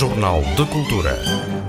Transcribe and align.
Jornal 0.00 0.40
de 0.56 0.64
Cultura. 0.64 1.14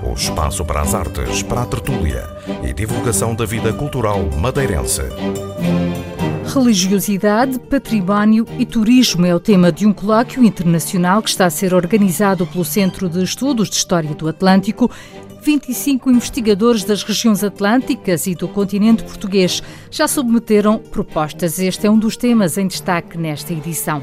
O 0.10 0.14
espaço 0.14 0.64
para 0.64 0.80
as 0.80 0.96
artes, 0.96 1.44
para 1.44 1.64
a 1.64 1.66
tertúlia 1.66 2.24
e 2.64 2.72
divulgação 2.72 3.36
da 3.36 3.46
vida 3.46 3.74
cultural 3.74 4.24
madeirense. 4.40 5.02
Religiosidade, 6.46 7.60
património 7.60 8.48
e 8.58 8.66
turismo 8.66 9.26
é 9.26 9.36
o 9.36 9.40
tema 9.40 9.70
de 9.70 9.86
um 9.86 9.92
colóquio 9.92 10.46
internacional 10.46 11.22
que 11.22 11.30
está 11.30 11.46
a 11.46 11.50
ser 11.50 11.74
organizado 11.74 12.48
pelo 12.48 12.64
Centro 12.64 13.10
de 13.10 13.22
Estudos 13.22 13.70
de 13.70 13.76
História 13.76 14.16
do 14.16 14.30
Atlântico 14.30 14.90
25 15.42 16.10
investigadores 16.10 16.86
das 16.86 17.04
regiões 17.04 17.44
atlânticas 17.44 18.28
e 18.28 18.34
do 18.34 18.48
continente 18.48 19.04
português 19.04 19.62
já 19.90 20.08
submeteram 20.08 20.78
propostas. 20.78 21.60
Este 21.60 21.86
é 21.86 21.92
um 21.92 22.00
dos 22.00 22.16
temas 22.16 22.58
em 22.58 22.66
destaque 22.66 23.18
nesta 23.18 23.52
edição. 23.52 24.02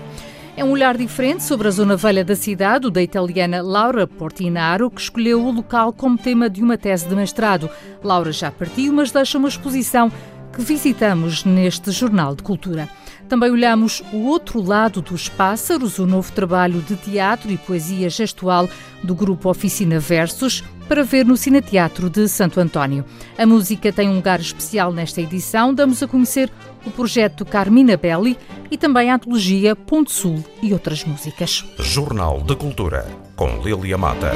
É 0.59 0.64
um 0.64 0.72
olhar 0.72 0.96
diferente 0.96 1.45
sobre 1.45 1.69
a 1.69 1.70
zona 1.70 1.96
velha 1.96 2.24
da 2.24 2.34
cidade, 2.34 2.88
o 2.88 2.91
da 2.91 3.01
italiana 3.01 3.62
Laura 3.62 4.09
Portinaro, 4.09 4.91
que 4.91 5.00
escolheu 5.00 5.41
o 5.46 5.52
local 5.52 5.92
como 5.92 6.19
tema 6.19 6.50
de 6.50 6.60
uma 6.60 6.77
tese 6.77 7.06
de 7.06 7.14
mestrado. 7.14 7.70
Laura 8.02 8.33
já 8.33 8.50
partiu, 8.50 8.92
mas 8.92 9.12
deixa 9.12 9.38
uma 9.38 9.47
exposição 9.47 10.10
que 10.52 10.60
visitamos 10.60 11.45
neste 11.45 11.92
Jornal 11.92 12.34
de 12.34 12.42
Cultura. 12.42 12.88
Também 13.28 13.52
olhamos 13.52 14.02
o 14.12 14.24
outro 14.24 14.60
lado 14.60 15.00
dos 15.00 15.28
pássaros, 15.28 16.00
o 16.00 16.06
novo 16.09 16.33
trabalho 16.33 16.80
de 16.80 16.97
teatro 16.97 17.52
e 17.52 17.56
poesia 17.56 18.11
gestual 18.11 18.69
do 19.00 19.14
grupo 19.14 19.48
Oficina 19.48 20.00
Versos, 20.00 20.64
para 20.88 21.05
ver 21.05 21.25
no 21.25 21.36
Cineteatro 21.36 22.11
de 22.11 22.27
Santo 22.27 22.59
António. 22.59 23.05
A 23.36 23.47
música 23.47 23.92
tem 23.92 24.09
um 24.09 24.16
lugar 24.16 24.41
especial 24.41 24.91
nesta 24.91 25.20
edição. 25.20 25.72
Damos 25.72 26.02
a 26.02 26.09
conhecer 26.09 26.50
o 26.84 26.91
projeto 26.91 27.45
Carmina 27.45 27.96
Belli 27.96 28.37
e 28.70 28.77
também 28.77 29.10
a 29.10 29.14
antologia 29.14 29.74
Ponte 29.74 30.12
Sul 30.12 30.45
e 30.62 30.73
outras 30.73 31.05
músicas. 31.05 31.64
Jornal 31.78 32.41
de 32.42 32.55
Cultura, 32.56 33.06
com 33.34 33.61
Lilia 33.62 33.97
Mata. 33.97 34.33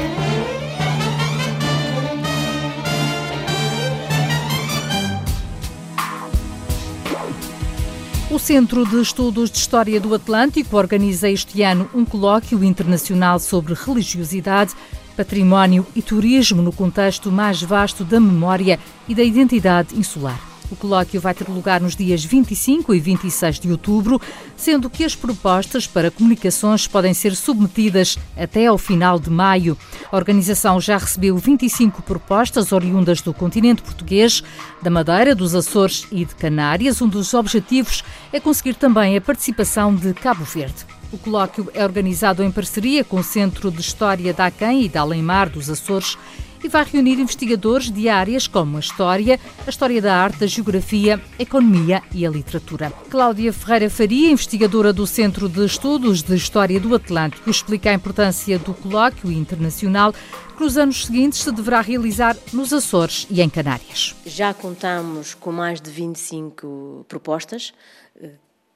O 8.33 8.39
Centro 8.39 8.83
de 8.83 8.99
Estudos 8.99 9.51
de 9.51 9.59
História 9.59 9.99
do 9.99 10.15
Atlântico 10.15 10.75
organiza 10.75 11.29
este 11.29 11.61
ano 11.61 11.87
um 11.93 12.03
colóquio 12.03 12.63
internacional 12.63 13.37
sobre 13.37 13.75
religiosidade, 13.75 14.73
património 15.15 15.85
e 15.95 16.01
turismo 16.01 16.59
no 16.59 16.73
contexto 16.73 17.31
mais 17.31 17.61
vasto 17.61 18.03
da 18.03 18.19
memória 18.19 18.79
e 19.07 19.13
da 19.13 19.21
identidade 19.21 19.95
insular. 19.95 20.52
O 20.73 20.75
colóquio 20.75 21.21
vai 21.21 21.35
ter 21.35 21.47
lugar 21.47 21.79
nos 21.79 21.95
dias 21.95 22.25
25 22.25 22.95
e 22.95 22.99
26 22.99 23.59
de 23.59 23.71
outubro, 23.71 24.19
sendo 24.57 24.89
que 24.89 25.03
as 25.03 25.15
propostas 25.15 25.85
para 25.85 26.09
comunicações 26.09 26.87
podem 26.87 27.13
ser 27.13 27.35
submetidas 27.35 28.17
até 28.35 28.65
ao 28.65 28.75
final 28.75 29.19
de 29.19 29.29
maio. 29.29 29.77
A 30.11 30.15
organização 30.15 30.81
já 30.81 30.97
recebeu 30.97 31.37
25 31.37 32.01
propostas 32.01 32.71
oriundas 32.71 33.21
do 33.21 33.35
continente 33.35 33.83
português, 33.83 34.41
da 34.81 34.89
Madeira, 34.89 35.35
dos 35.35 35.53
Açores 35.53 36.07
e 36.11 36.25
de 36.25 36.33
Canárias. 36.33 36.99
Um 37.03 37.07
dos 37.07 37.35
objetivos 37.35 38.03
é 38.31 38.39
conseguir 38.39 38.73
também 38.73 39.15
a 39.15 39.21
participação 39.21 39.93
de 39.93 40.11
Cabo 40.15 40.43
Verde. 40.43 40.87
O 41.11 41.19
colóquio 41.19 41.69
é 41.75 41.83
organizado 41.83 42.41
em 42.41 42.49
parceria 42.49 43.03
com 43.03 43.17
o 43.17 43.23
Centro 43.23 43.69
de 43.69 43.79
História 43.79 44.33
da 44.33 44.47
Aquém 44.47 44.85
e 44.85 44.89
da 44.89 45.01
Além-Mar 45.01 45.49
dos 45.49 45.69
Açores 45.69 46.17
e 46.63 46.69
vai 46.69 46.85
reunir 46.85 47.19
investigadores 47.19 47.89
de 47.89 48.07
áreas 48.07 48.47
como 48.47 48.77
a 48.77 48.79
História, 48.79 49.39
a 49.65 49.69
História 49.69 50.01
da 50.01 50.15
Arte, 50.15 50.43
a 50.43 50.47
Geografia, 50.47 51.21
a 51.37 51.41
Economia 51.41 52.01
e 52.13 52.25
a 52.25 52.29
Literatura. 52.29 52.91
Cláudia 53.09 53.51
Ferreira 53.51 53.89
Faria, 53.89 54.31
investigadora 54.31 54.93
do 54.93 55.05
Centro 55.05 55.49
de 55.49 55.65
Estudos 55.65 56.21
de 56.21 56.35
História 56.35 56.79
do 56.79 56.95
Atlântico, 56.95 57.49
explica 57.49 57.89
a 57.89 57.93
importância 57.93 58.57
do 58.59 58.73
colóquio 58.73 59.31
internacional 59.31 60.13
que 60.55 60.63
nos 60.63 60.77
anos 60.77 61.05
seguintes 61.05 61.39
se 61.39 61.51
deverá 61.51 61.81
realizar 61.81 62.37
nos 62.51 62.71
Açores 62.71 63.27
e 63.29 63.41
em 63.41 63.49
Canárias. 63.49 64.15
Já 64.25 64.53
contamos 64.53 65.33
com 65.33 65.51
mais 65.51 65.81
de 65.81 65.89
25 65.89 67.05
propostas 67.07 67.73
eh, 68.21 68.31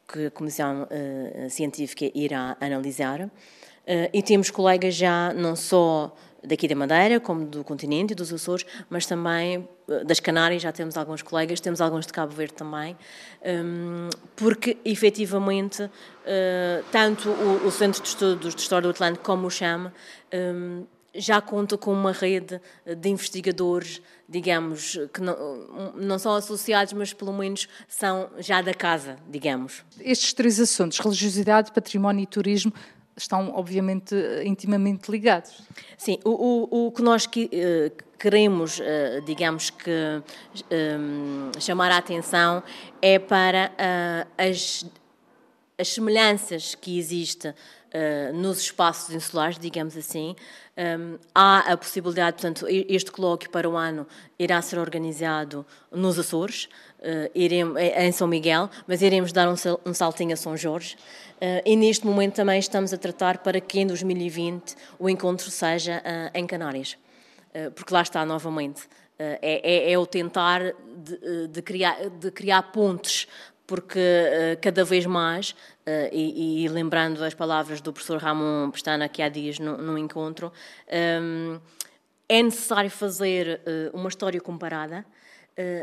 que 0.08 0.28
a 0.28 0.32
Comissão 0.32 0.84
uh, 0.84 1.50
Científica 1.50 2.10
irá 2.16 2.56
analisar. 2.62 3.22
Uh, 3.22 3.30
e 4.14 4.22
temos 4.22 4.50
colegas 4.50 4.96
já 4.96 5.34
não 5.34 5.56
só 5.56 6.16
daqui 6.48 6.68
da 6.68 6.76
Madeira, 6.76 7.20
como 7.20 7.46
do 7.46 7.64
continente 7.64 8.12
e 8.12 8.16
dos 8.16 8.34
Açores, 8.34 8.66
mas 8.90 9.06
também 9.06 9.68
eh, 9.88 10.04
das 10.04 10.20
Canárias, 10.20 10.62
já 10.62 10.72
temos 10.72 10.98
alguns 10.98 11.22
colegas, 11.22 11.60
temos 11.60 11.82
alguns 11.82 12.06
de 12.06 12.14
Cabo 12.14 12.34
Verde 12.34 12.54
também, 12.54 12.98
hum, 13.46 14.10
porque 14.36 14.78
efetivamente 14.84 15.90
eh, 16.26 16.84
tanto 16.92 17.30
o 17.30 17.72
Centro 17.72 18.02
de 18.02 18.08
Estudos 18.08 18.56
de 18.56 18.62
História 18.62 18.84
do 18.84 18.90
Atlântico 18.92 19.24
como 19.24 19.48
o 19.48 19.52
CHAM 19.52 19.92
hum, 20.34 20.86
já 21.16 21.42
conta 21.42 21.78
com 21.78 21.92
uma 21.92 22.12
rede 22.12 22.62
de 22.86 23.10
investigadores, 23.10 24.02
digamos, 24.30 25.00
que 25.12 25.20
não, 25.20 25.94
não 25.96 26.20
são 26.20 26.36
associados, 26.36 26.94
mas 26.94 27.12
pelo 27.12 27.34
menos 27.34 27.68
são 27.88 28.30
já 28.38 28.62
da 28.62 28.74
casa, 28.74 29.18
digamos. 29.28 29.84
Estes 30.00 30.34
três 30.34 30.60
assuntos, 30.60 31.00
religiosidade, 31.00 31.72
património 31.72 32.22
e 32.22 32.28
turismo, 32.28 32.72
estão 33.18 33.52
obviamente 33.56 34.16
intimamente 34.46 35.10
ligados. 35.10 35.62
Sim, 35.98 36.20
o, 36.24 36.30
o, 36.30 36.88
o 36.88 36.92
que 36.92 37.02
nós 37.02 37.26
que, 37.26 37.46
uh, 37.46 38.04
queremos, 38.18 38.80
uh, 38.80 39.22
digamos 39.26 39.70
que, 39.70 39.92
eh, 40.70 40.98
chamar 41.60 41.92
a 41.92 41.98
atenção 41.98 42.64
é 43.02 43.20
para 43.20 43.72
as, 44.38 44.86
as 45.78 45.88
semelhanças 45.90 46.74
que 46.74 46.98
existem 46.98 47.54
nos 48.34 48.60
espaços 48.62 49.14
insulares, 49.14 49.58
digamos 49.58 49.96
assim. 49.96 50.36
Um, 50.78 51.18
há 51.34 51.72
a 51.72 51.76
possibilidade, 51.78 52.34
portanto, 52.34 52.68
este 52.70 53.12
colóquio 53.12 53.50
para 53.50 53.68
o 53.68 53.76
ano 53.76 54.06
irá 54.38 54.62
ser 54.62 54.78
organizado 54.78 55.66
nos 55.92 56.20
Açores, 56.20 56.70
uh, 57.00 57.32
iremos, 57.34 57.82
em 57.82 58.12
São 58.12 58.28
Miguel, 58.28 58.70
mas 58.86 59.02
iremos 59.02 59.32
dar 59.32 59.50
um, 59.50 59.56
um 59.84 59.94
saltinho 59.94 60.34
a 60.34 60.38
São 60.38 60.56
Jorge. 60.56 60.96
Uh, 61.38 61.62
e 61.66 61.76
neste 61.76 62.06
momento 62.06 62.36
também 62.36 62.60
estamos 62.60 62.94
a 62.94 62.98
tratar 62.98 63.40
para 63.40 63.60
que 63.60 63.80
em 63.80 63.88
2020 63.88 64.76
o 65.00 65.10
encontro 65.10 65.50
seja 65.50 65.98
uh, 65.98 66.38
em 66.38 66.46
Canárias, 66.46 66.96
uh, 67.56 67.72
porque 67.72 67.92
lá 67.92 68.04
está 68.04 68.24
novamente. 68.24 68.84
É, 69.20 69.40
é, 69.42 69.92
é, 69.92 69.98
o 69.98 70.06
tentar 70.06 70.62
de, 70.96 71.48
de, 71.48 71.62
criar, 71.64 72.08
de 72.08 72.30
criar 72.30 72.62
pontes, 72.72 73.28
porque 73.68 74.00
cada 74.62 74.84
vez 74.86 75.06
mais, 75.06 75.54
e, 76.12 76.64
e, 76.64 76.68
lembrando 76.70 77.22
as 77.24 77.34
palavras 77.34 77.82
do 77.82 77.92
professor 77.92 78.18
Ramon 78.18 78.72
Pestana 78.72 79.06
aqui 79.06 79.22
há 79.22 79.28
dias 79.28 79.60
no, 79.60 79.78
no 79.78 79.98
encontro, 79.98 80.52
um, 81.22 81.60
é 82.30 82.42
necessário 82.42 82.90
fazer 82.90 83.62
uma 83.94 84.08
história 84.08 84.40
comparada, 84.40 85.06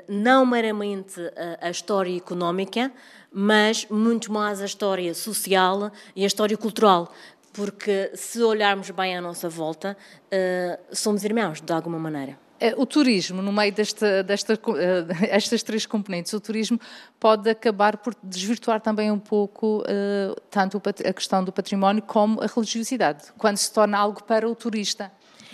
não 0.09 0.47
meramente 0.47 1.21
a 1.61 1.69
história 1.69 2.17
económica, 2.17 2.91
mas 3.35 3.85
muito 3.91 4.33
mais 4.33 4.63
a 4.63 4.65
história 4.65 5.13
social 5.13 5.91
e 6.15 6.23
a 6.23 6.27
história 6.27 6.57
cultural. 6.57 7.13
Porque 7.53 8.11
se 8.15 8.43
olharmos 8.43 8.91
bem 8.91 9.17
à 9.17 9.21
nossa 9.21 9.49
volta, 9.49 9.97
uh, 10.27 10.95
somos 10.95 11.25
irmãos, 11.25 11.61
de 11.61 11.73
alguma 11.73 11.99
maneira. 11.99 12.44
Eh, 12.65 12.75
o 12.79 12.87
turismo, 12.87 13.43
no 13.43 13.53
meio 13.53 13.71
desta, 13.71 14.23
desta, 14.23 14.55
uh, 14.55 14.79
estas 15.29 15.63
três 15.63 15.85
componentes, 15.85 16.33
o 16.33 16.41
turismo 16.41 16.81
pode 17.21 17.51
acabar 17.51 17.99
por 17.99 18.17
desvirtuar 18.23 18.81
também 18.81 19.11
um 19.11 19.19
pouco 19.19 19.83
uh, 19.83 20.41
tanto 20.51 20.81
a 21.07 21.13
questão 21.13 21.45
do 21.45 21.53
património 21.53 22.03
como 22.03 22.41
a 22.41 22.47
religiosidade, 22.47 23.25
quando 23.37 23.59
se 23.59 23.71
torna 23.71 23.99
algo 23.99 24.23
para 24.23 24.49
o 24.49 24.55
turista. 24.55 25.13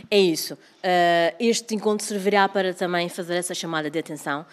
É 0.09 0.19
isso. 0.19 0.57
este 1.39 1.75
encontro 1.75 2.07
servirá 2.07 2.49
para 2.49 2.73
também 2.73 3.09
fazer 3.11 3.35
essa 3.35 3.55
chamada 3.55 3.91
de 3.91 3.99
atenção 3.99 4.47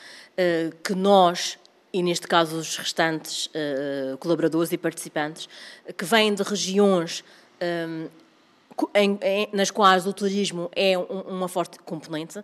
que 0.83 0.93
nós, 0.93 1.57
e 1.93 2.03
neste 2.03 2.27
caso 2.27 2.57
os 2.57 2.75
restantes 2.75 3.49
colaboradores 4.19 4.73
e 4.73 4.77
participantes, 4.77 5.47
que 5.95 6.03
vêm 6.03 6.33
de 6.33 6.43
regiões 6.43 7.23
eh, 7.59 8.07
em, 8.93 9.17
em, 9.21 9.49
nas 9.53 9.71
quais 9.71 10.05
o 10.05 10.13
turismo 10.13 10.69
é 10.75 10.97
um, 10.97 11.21
uma 11.27 11.47
forte 11.47 11.79
componente, 11.79 12.39
uh, 12.39 12.43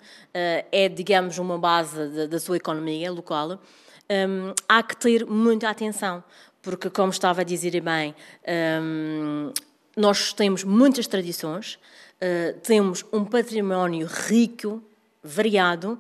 é, 0.72 0.90
digamos, 0.90 1.38
uma 1.38 1.58
base 1.58 2.28
da 2.28 2.40
sua 2.40 2.58
economia 2.58 3.12
local, 3.12 3.60
um, 4.10 4.54
há 4.68 4.84
que 4.84 4.96
ter 4.98 5.26
muita 5.26 5.70
atenção, 5.70 6.24
porque, 6.62 6.90
como 6.90 7.12
estava 7.12 7.42
a 7.42 7.44
dizer 7.44 7.80
bem, 7.82 8.16
nós 9.96 10.34
temos 10.34 10.64
muitas 10.64 11.08
tradições, 11.08 11.76
uh, 11.76 12.60
temos 12.62 13.06
um 13.12 13.26
património 13.26 14.08
rico, 14.08 14.82
variado, 15.24 16.00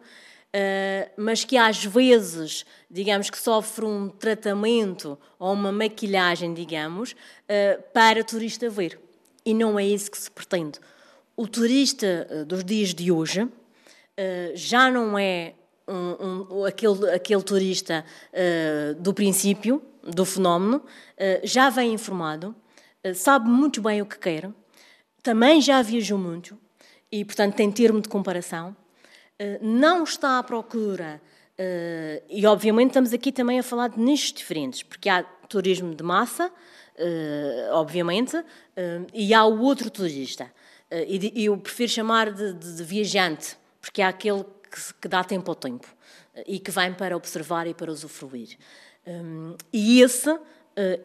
Uh, 0.55 1.09
mas 1.17 1.43
que 1.43 1.57
às 1.57 1.83
vezes, 1.83 2.63
digamos 2.87 3.27
que 3.27 3.39
sofre 3.39 3.85
um 3.85 4.07
tratamento 4.07 5.17
ou 5.39 5.51
uma 5.51 5.71
maquilhagem, 5.71 6.53
digamos, 6.53 7.13
uh, 7.13 7.81
para 7.91 8.23
turista 8.23 8.69
ver. 8.69 8.99
E 9.45 9.53
não 9.53 9.79
é 9.79 9.85
isso 9.85 10.09
que 10.09 10.17
se 10.17 10.31
pretende. 10.31 10.79
O 11.35 11.47
turista 11.47 12.27
uh, 12.29 12.45
dos 12.45 12.63
dias 12.63 12.93
de 12.93 13.11
hoje 13.11 13.47
já 14.53 14.91
não 14.91 15.17
é 15.17 15.55
um, 15.87 16.53
um, 16.59 16.65
aquele, 16.65 17.09
aquele 17.09 17.41
turista 17.41 18.05
do 18.99 19.11
princípio, 19.11 19.81
do 20.03 20.23
fenómeno, 20.23 20.83
já 21.43 21.71
vem 21.71 21.93
informado, 21.93 22.55
sabe 23.15 23.49
muito 23.49 23.81
bem 23.81 24.03
o 24.03 24.05
que 24.05 24.19
quer, 24.19 24.51
também 25.23 25.59
já 25.59 25.81
viajou 25.81 26.19
muito, 26.19 26.55
e, 27.11 27.25
portanto, 27.25 27.55
tem 27.55 27.71
termo 27.71 28.01
de 28.01 28.07
comparação. 28.07 28.75
Não 29.59 30.03
está 30.03 30.37
à 30.37 30.43
procura, 30.43 31.19
e 32.29 32.45
obviamente 32.45 32.89
estamos 32.89 33.11
aqui 33.13 33.31
também 33.31 33.57
a 33.57 33.63
falar 33.63 33.87
de 33.87 33.99
nichos 33.99 34.31
diferentes, 34.31 34.83
porque 34.83 35.09
há 35.09 35.23
turismo 35.23 35.95
de 35.95 36.03
massa, 36.03 36.51
obviamente, 37.71 38.43
e 39.13 39.33
há 39.33 39.45
o 39.45 39.61
outro 39.61 39.89
turista. 39.89 40.51
E 41.07 41.45
eu 41.45 41.57
prefiro 41.57 41.91
chamar 41.91 42.31
de, 42.31 42.53
de, 42.53 42.75
de 42.75 42.83
viajante, 42.83 43.57
porque 43.81 44.01
é 44.01 44.05
aquele 44.05 44.43
que, 44.43 44.93
que, 45.01 45.07
dá 45.07 45.23
tempo 45.23 45.49
ao 45.49 45.55
tempo 45.55 45.87
e 46.47 46.59
que 46.59 46.71
vem 46.71 46.93
para 46.93 47.15
observar 47.15 47.67
e 47.67 47.73
para 47.73 47.91
usufruir. 47.91 48.57
E 49.71 50.01
esse 50.01 50.37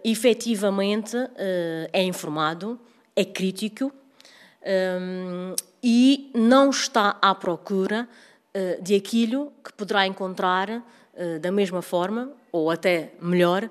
efetivamente 0.05 1.17
é 1.93 2.03
informado, 2.03 2.79
é 3.17 3.25
crítico 3.25 3.93
e 5.83 6.31
não 6.35 6.71
está 6.71 7.19
à 7.21 7.35
procura 7.35 8.09
de 8.83 8.95
aquilo 8.95 9.53
que 9.65 9.73
poderá 9.73 10.07
encontrar 10.07 10.83
da 11.41 11.51
mesma 11.51 11.83
forma, 11.83 12.33
ou 12.53 12.71
até 12.71 13.13
melhor, 13.21 13.69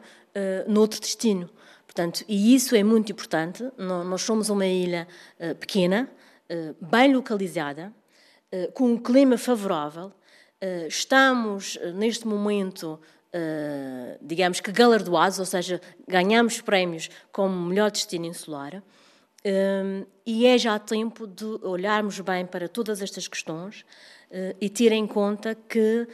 noutro 0.68 1.00
destino. 1.00 1.50
Portanto, 1.98 2.24
e 2.28 2.54
isso 2.54 2.76
é 2.76 2.84
muito 2.84 3.12
importante. 3.12 3.68
Nós 3.76 4.22
somos 4.22 4.50
uma 4.50 4.68
ilha 4.68 5.08
uh, 5.40 5.56
pequena, 5.56 6.08
bem 6.80 7.12
localizada, 7.12 7.92
com 8.76 8.92
um 8.92 8.98
clima 8.98 9.36
favorável. 9.36 10.14
estamos, 10.88 11.78
neste 11.96 12.28
momento, 12.28 13.00
digamos 14.22 14.60
que 14.60 14.72
galardoados, 14.72 15.40
ou 15.40 15.46
seja, 15.46 15.82
ganhamos 16.08 16.62
prémios 16.62 17.10
como 17.32 17.54
melhor 17.66 17.90
destino 17.90 18.28
insular. 18.28 18.82
E 20.26 20.46
é 20.46 20.58
já 20.58 20.78
tempo 20.78 21.26
de 21.26 21.46
olharmos 21.64 22.20
bem 22.20 22.46
para 22.46 22.70
todas 22.70 23.02
estas 23.02 23.28
questões 23.28 23.84
e 24.62 24.70
ter 24.70 24.92
em 24.94 25.06
conta 25.06 25.54
que 25.54 26.08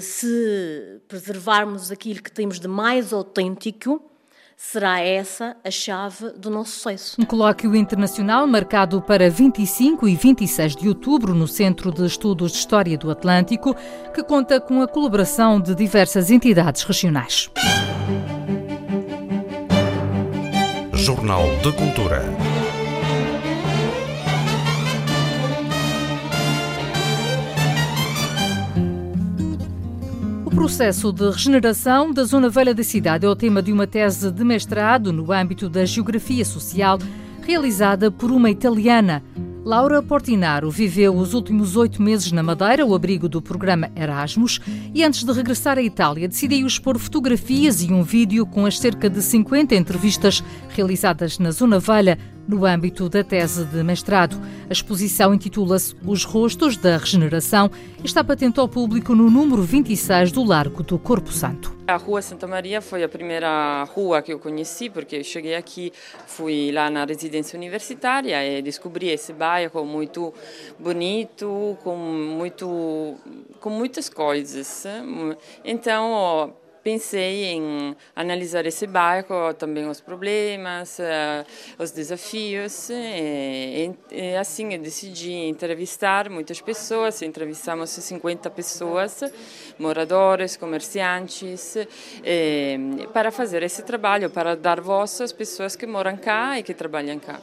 se 0.00 1.00
preservarmos 1.06 1.92
aquilo 1.92 2.22
que 2.22 2.32
temos 2.32 2.60
de 2.60 2.68
mais 2.68 3.12
autêntico, 3.12 4.04
será 4.60 5.00
essa 5.00 5.56
a 5.64 5.70
chave 5.70 6.30
do 6.32 6.50
nosso 6.50 6.72
sucesso. 6.72 7.16
Um 7.20 7.24
colóquio 7.24 7.76
internacional 7.76 8.44
marcado 8.44 9.00
para 9.00 9.30
25 9.30 10.08
e 10.08 10.16
26 10.16 10.74
de 10.74 10.88
outubro 10.88 11.32
no 11.32 11.46
Centro 11.46 11.92
de 11.92 12.04
Estudos 12.04 12.50
de 12.50 12.58
História 12.58 12.98
do 12.98 13.08
Atlântico, 13.08 13.74
que 14.12 14.22
conta 14.24 14.60
com 14.60 14.82
a 14.82 14.88
colaboração 14.88 15.60
de 15.60 15.76
diversas 15.76 16.28
entidades 16.28 16.82
regionais. 16.82 17.48
Jornal 20.92 21.44
de 21.62 21.72
Cultura. 21.72 22.47
Processo 30.58 31.12
de 31.12 31.30
regeneração 31.30 32.12
da 32.12 32.24
zona 32.24 32.48
velha 32.48 32.74
da 32.74 32.82
cidade 32.82 33.24
é 33.24 33.28
o 33.28 33.36
tema 33.36 33.62
de 33.62 33.72
uma 33.72 33.86
tese 33.86 34.28
de 34.28 34.42
mestrado 34.42 35.12
no 35.12 35.30
âmbito 35.30 35.68
da 35.68 35.84
geografia 35.84 36.44
social, 36.44 36.98
realizada 37.42 38.10
por 38.10 38.32
uma 38.32 38.50
italiana. 38.50 39.22
Laura 39.64 40.02
Portinaro 40.02 40.68
viveu 40.68 41.14
os 41.16 41.32
últimos 41.32 41.76
oito 41.76 42.02
meses 42.02 42.32
na 42.32 42.42
Madeira, 42.42 42.82
ao 42.82 42.92
abrigo 42.92 43.28
do 43.28 43.40
programa 43.40 43.88
Erasmus, 43.94 44.60
e 44.92 45.04
antes 45.04 45.22
de 45.22 45.32
regressar 45.32 45.78
à 45.78 45.82
Itália, 45.82 46.26
decidiu 46.26 46.66
expor 46.66 46.98
fotografias 46.98 47.80
e 47.80 47.92
um 47.92 48.02
vídeo 48.02 48.44
com 48.44 48.66
as 48.66 48.80
cerca 48.80 49.08
de 49.08 49.22
50 49.22 49.76
entrevistas 49.76 50.42
realizadas 50.70 51.38
na 51.38 51.52
Zona 51.52 51.78
Velha 51.78 52.18
no 52.48 52.64
âmbito 52.64 53.08
da 53.08 53.22
tese 53.22 53.66
de 53.66 53.82
mestrado. 53.82 54.40
A 54.68 54.72
exposição 54.72 55.34
intitula-se 55.34 55.94
Os 56.04 56.24
Rostos 56.24 56.78
da 56.78 56.96
Regeneração 56.96 57.70
e 58.02 58.06
está 58.06 58.24
patente 58.24 58.58
ao 58.58 58.66
público 58.66 59.14
no 59.14 59.30
número 59.30 59.62
26 59.62 60.32
do 60.32 60.42
Largo 60.42 60.82
do 60.82 60.98
Corpo 60.98 61.30
Santo. 61.30 61.76
A 61.86 61.96
Rua 61.96 62.20
Santa 62.20 62.46
Maria 62.46 62.82
foi 62.82 63.02
a 63.02 63.08
primeira 63.08 63.82
rua 63.84 64.20
que 64.20 64.30
eu 64.30 64.38
conheci, 64.38 64.90
porque 64.90 65.16
eu 65.16 65.24
cheguei 65.24 65.54
aqui, 65.54 65.90
fui 66.26 66.70
lá 66.70 66.90
na 66.90 67.04
residência 67.06 67.56
universitária 67.56 68.44
e 68.44 68.60
descobri 68.60 69.08
esse 69.08 69.32
bairro 69.32 69.86
muito 69.86 70.34
bonito, 70.78 71.78
com, 71.82 71.96
muito, 71.96 73.16
com 73.58 73.70
muitas 73.70 74.08
coisas. 74.10 74.84
Então, 75.64 76.54
pensei 76.88 77.44
em 77.44 77.94
analisar 78.16 78.64
esse 78.64 78.86
bairro, 78.86 79.52
também 79.52 79.86
os 79.86 80.00
problemas, 80.00 80.98
uh, 80.98 81.44
os 81.78 81.90
desafios, 81.90 82.88
e, 82.88 83.90
e, 84.10 84.36
assim 84.36 84.72
eu 84.72 84.78
decidi 84.78 85.32
entrevistar 85.32 86.30
muitas 86.30 86.62
pessoas, 86.62 87.20
entrevistamos 87.20 87.90
50 87.90 88.48
pessoas, 88.48 89.22
moradores, 89.78 90.56
comerciantes, 90.56 91.76
e, 92.24 93.06
para 93.12 93.30
fazer 93.30 93.62
esse 93.62 93.82
trabalho, 93.82 94.30
para 94.30 94.56
dar 94.56 94.80
voz 94.80 95.20
às 95.20 95.30
pessoas 95.30 95.76
que 95.76 95.86
moram 95.86 96.16
cá 96.16 96.58
e 96.58 96.62
que 96.62 96.72
trabalham 96.72 97.18
cá. 97.18 97.38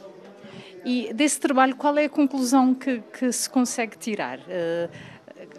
E 0.84 1.12
desse 1.14 1.38
trabalho, 1.38 1.76
qual 1.76 1.96
é 1.98 2.06
a 2.06 2.08
conclusão 2.08 2.74
que, 2.74 3.00
que 3.16 3.30
se 3.30 3.48
consegue 3.48 3.96
tirar? 3.96 4.38
Uh, 4.40 5.15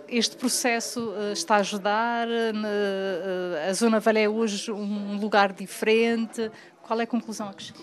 este 0.10 0.36
processo 0.36 1.14
eh, 1.18 1.34
está 1.34 1.56
a 1.56 1.60
ajudar? 1.60 2.28
Eh, 2.30 3.70
a 3.70 3.74
Zona 3.74 4.00
Velha 4.00 4.20
é 4.20 4.30
hoje 4.30 4.72
um 4.72 5.18
lugar 5.18 5.54
diferente? 5.54 6.52
Qual 6.82 7.00
é 7.00 7.04
a 7.04 7.08
conclusão 7.08 7.50
a 7.50 7.54
que 7.54 7.74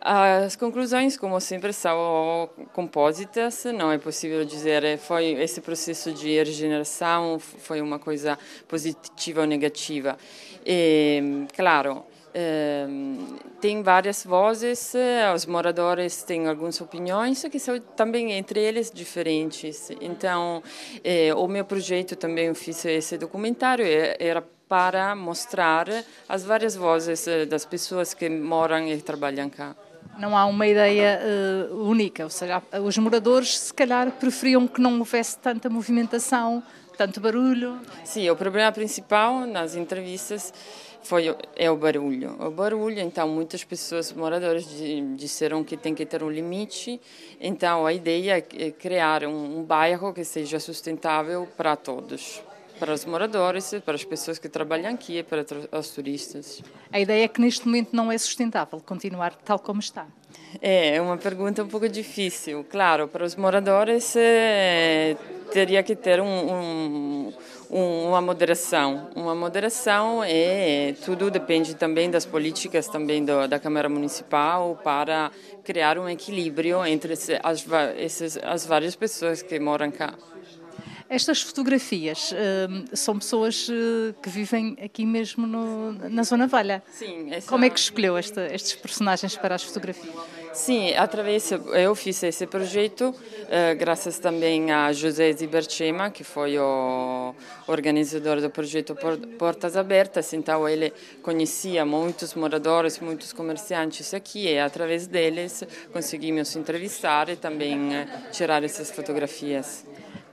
As 0.00 0.56
conclusões, 0.56 1.16
como 1.16 1.40
sempre, 1.40 1.72
são 1.72 2.50
compósitas, 2.72 3.64
não 3.64 3.92
é 3.92 3.98
possível 3.98 4.44
dizer 4.44 4.84
eh, 4.84 4.96
foi 4.96 5.32
esse 5.42 5.60
processo 5.60 6.12
de 6.12 6.36
regeneração 6.36 7.38
foi 7.38 7.80
uma 7.80 7.98
coisa 7.98 8.38
positiva 8.68 9.42
ou 9.42 9.46
negativa. 9.46 10.16
E, 10.64 11.46
claro, 11.54 12.04
tem 13.60 13.82
várias 13.82 14.24
vozes, 14.24 14.92
os 15.34 15.46
moradores 15.46 16.22
têm 16.22 16.46
algumas 16.46 16.80
opiniões 16.80 17.42
que 17.44 17.58
são 17.58 17.78
também 17.80 18.32
entre 18.32 18.60
eles 18.60 18.90
diferentes. 18.90 19.90
Então, 20.00 20.62
eh, 21.02 21.34
o 21.34 21.48
meu 21.48 21.64
projeto 21.64 22.14
também 22.14 22.52
fiz 22.54 22.84
esse 22.84 23.16
documentário 23.16 23.84
era 24.18 24.42
para 24.68 25.14
mostrar 25.14 25.86
as 26.28 26.44
várias 26.44 26.76
vozes 26.76 27.26
eh, 27.26 27.46
das 27.46 27.64
pessoas 27.64 28.12
que 28.12 28.28
moram 28.28 28.86
e 28.86 29.00
trabalham 29.00 29.48
cá. 29.48 29.74
Não 30.18 30.36
há 30.36 30.46
uma 30.46 30.66
ideia 30.66 31.20
única, 31.72 32.24
ou 32.24 32.30
seja, 32.30 32.62
os 32.82 32.96
moradores 32.96 33.58
se 33.58 33.74
calhar 33.74 34.10
preferiam 34.12 34.66
que 34.66 34.80
não 34.80 34.98
houvesse 34.98 35.38
tanta 35.38 35.68
movimentação, 35.68 36.62
tanto 36.96 37.20
barulho. 37.20 37.78
Sim, 38.04 38.30
o 38.30 38.36
problema 38.36 38.72
principal 38.72 39.46
nas 39.46 39.76
entrevistas 39.76 40.52
foi 41.06 41.34
é 41.54 41.70
o 41.70 41.76
barulho. 41.76 42.36
O 42.40 42.50
barulho, 42.50 43.00
então 43.00 43.28
muitas 43.28 43.62
pessoas 43.64 44.12
moradores 44.12 44.66
disseram 45.16 45.62
que 45.62 45.76
tem 45.76 45.94
que 45.94 46.04
ter 46.04 46.22
um 46.22 46.30
limite. 46.30 47.00
Então 47.40 47.86
a 47.86 47.92
ideia 47.92 48.44
é 48.54 48.70
criar 48.70 49.24
um, 49.24 49.60
um 49.60 49.62
bairro 49.62 50.12
que 50.12 50.24
seja 50.24 50.58
sustentável 50.58 51.48
para 51.56 51.76
todos 51.76 52.42
para 52.78 52.92
os 52.92 53.06
moradores, 53.06 53.74
para 53.84 53.94
as 53.94 54.04
pessoas 54.04 54.38
que 54.38 54.50
trabalham 54.50 54.92
aqui 54.92 55.18
e 55.18 55.22
para 55.22 55.44
os 55.72 55.88
turistas. 55.90 56.62
A 56.92 57.00
ideia 57.00 57.24
é 57.24 57.28
que 57.28 57.40
neste 57.40 57.66
momento 57.66 57.94
não 57.94 58.12
é 58.12 58.18
sustentável 58.18 58.80
continuar 58.84 59.34
tal 59.34 59.58
como 59.58 59.80
está. 59.80 60.06
É, 60.60 60.96
é 60.96 61.00
uma 61.00 61.16
pergunta 61.16 61.62
um 61.62 61.68
pouco 61.68 61.88
difícil. 61.88 62.64
Claro, 62.64 63.08
para 63.08 63.24
os 63.24 63.34
moradores 63.34 64.14
é, 64.16 65.16
teria 65.52 65.82
que 65.82 65.96
ter 65.96 66.20
um, 66.20 66.26
um, 66.26 67.32
uma 67.70 68.20
moderação. 68.20 69.10
Uma 69.14 69.34
moderação 69.34 70.22
é 70.24 70.94
tudo 71.04 71.30
depende 71.30 71.74
também 71.74 72.10
das 72.10 72.24
políticas 72.24 72.88
também 72.88 73.24
do, 73.24 73.46
da 73.46 73.58
Câmara 73.58 73.88
Municipal 73.88 74.80
para 74.82 75.30
criar 75.64 75.98
um 75.98 76.08
equilíbrio 76.08 76.84
entre 76.86 77.14
as, 77.42 77.66
as 78.42 78.66
várias 78.66 78.96
pessoas 78.96 79.42
que 79.42 79.58
moram 79.58 79.90
cá. 79.90 80.14
Estas 81.08 81.40
fotografias 81.40 82.32
uh, 82.32 82.96
são 82.96 83.16
pessoas 83.16 83.68
uh, 83.68 84.12
que 84.20 84.28
vivem 84.28 84.76
aqui 84.82 85.06
mesmo 85.06 85.46
no, 85.46 85.92
na 85.92 86.24
Zona 86.24 86.48
Velha. 86.48 86.82
Sim. 86.90 87.32
Essa... 87.32 87.48
Como 87.48 87.64
é 87.64 87.70
que 87.70 87.78
escolheu 87.78 88.16
esta, 88.16 88.52
estes 88.52 88.74
personagens 88.74 89.36
para 89.36 89.54
as 89.54 89.62
fotografias? 89.62 90.12
Sim, 90.56 90.94
através 90.94 91.52
eu 91.52 91.94
fiz 91.94 92.22
esse 92.22 92.46
projeto 92.46 93.10
uh, 93.10 93.76
graças 93.78 94.18
também 94.18 94.72
a 94.72 94.92
José 94.92 95.30
Ziberchema, 95.32 96.10
que 96.10 96.24
foi 96.24 96.58
o 96.58 97.34
organizador 97.66 98.40
do 98.40 98.48
projeto 98.48 98.96
Portas 99.38 99.76
Abertas. 99.76 100.32
Então 100.32 100.66
ele 100.68 100.92
conhecia 101.22 101.84
muitos 101.84 102.34
moradores, 102.34 102.98
muitos 102.98 103.32
comerciantes 103.32 104.14
aqui 104.14 104.48
e 104.48 104.58
através 104.58 105.06
deles 105.06 105.62
conseguimos 105.92 106.56
entrevistar 106.56 107.28
e 107.28 107.36
também 107.36 107.90
tirar 108.32 108.64
essas 108.64 108.90
fotografias 108.90 109.84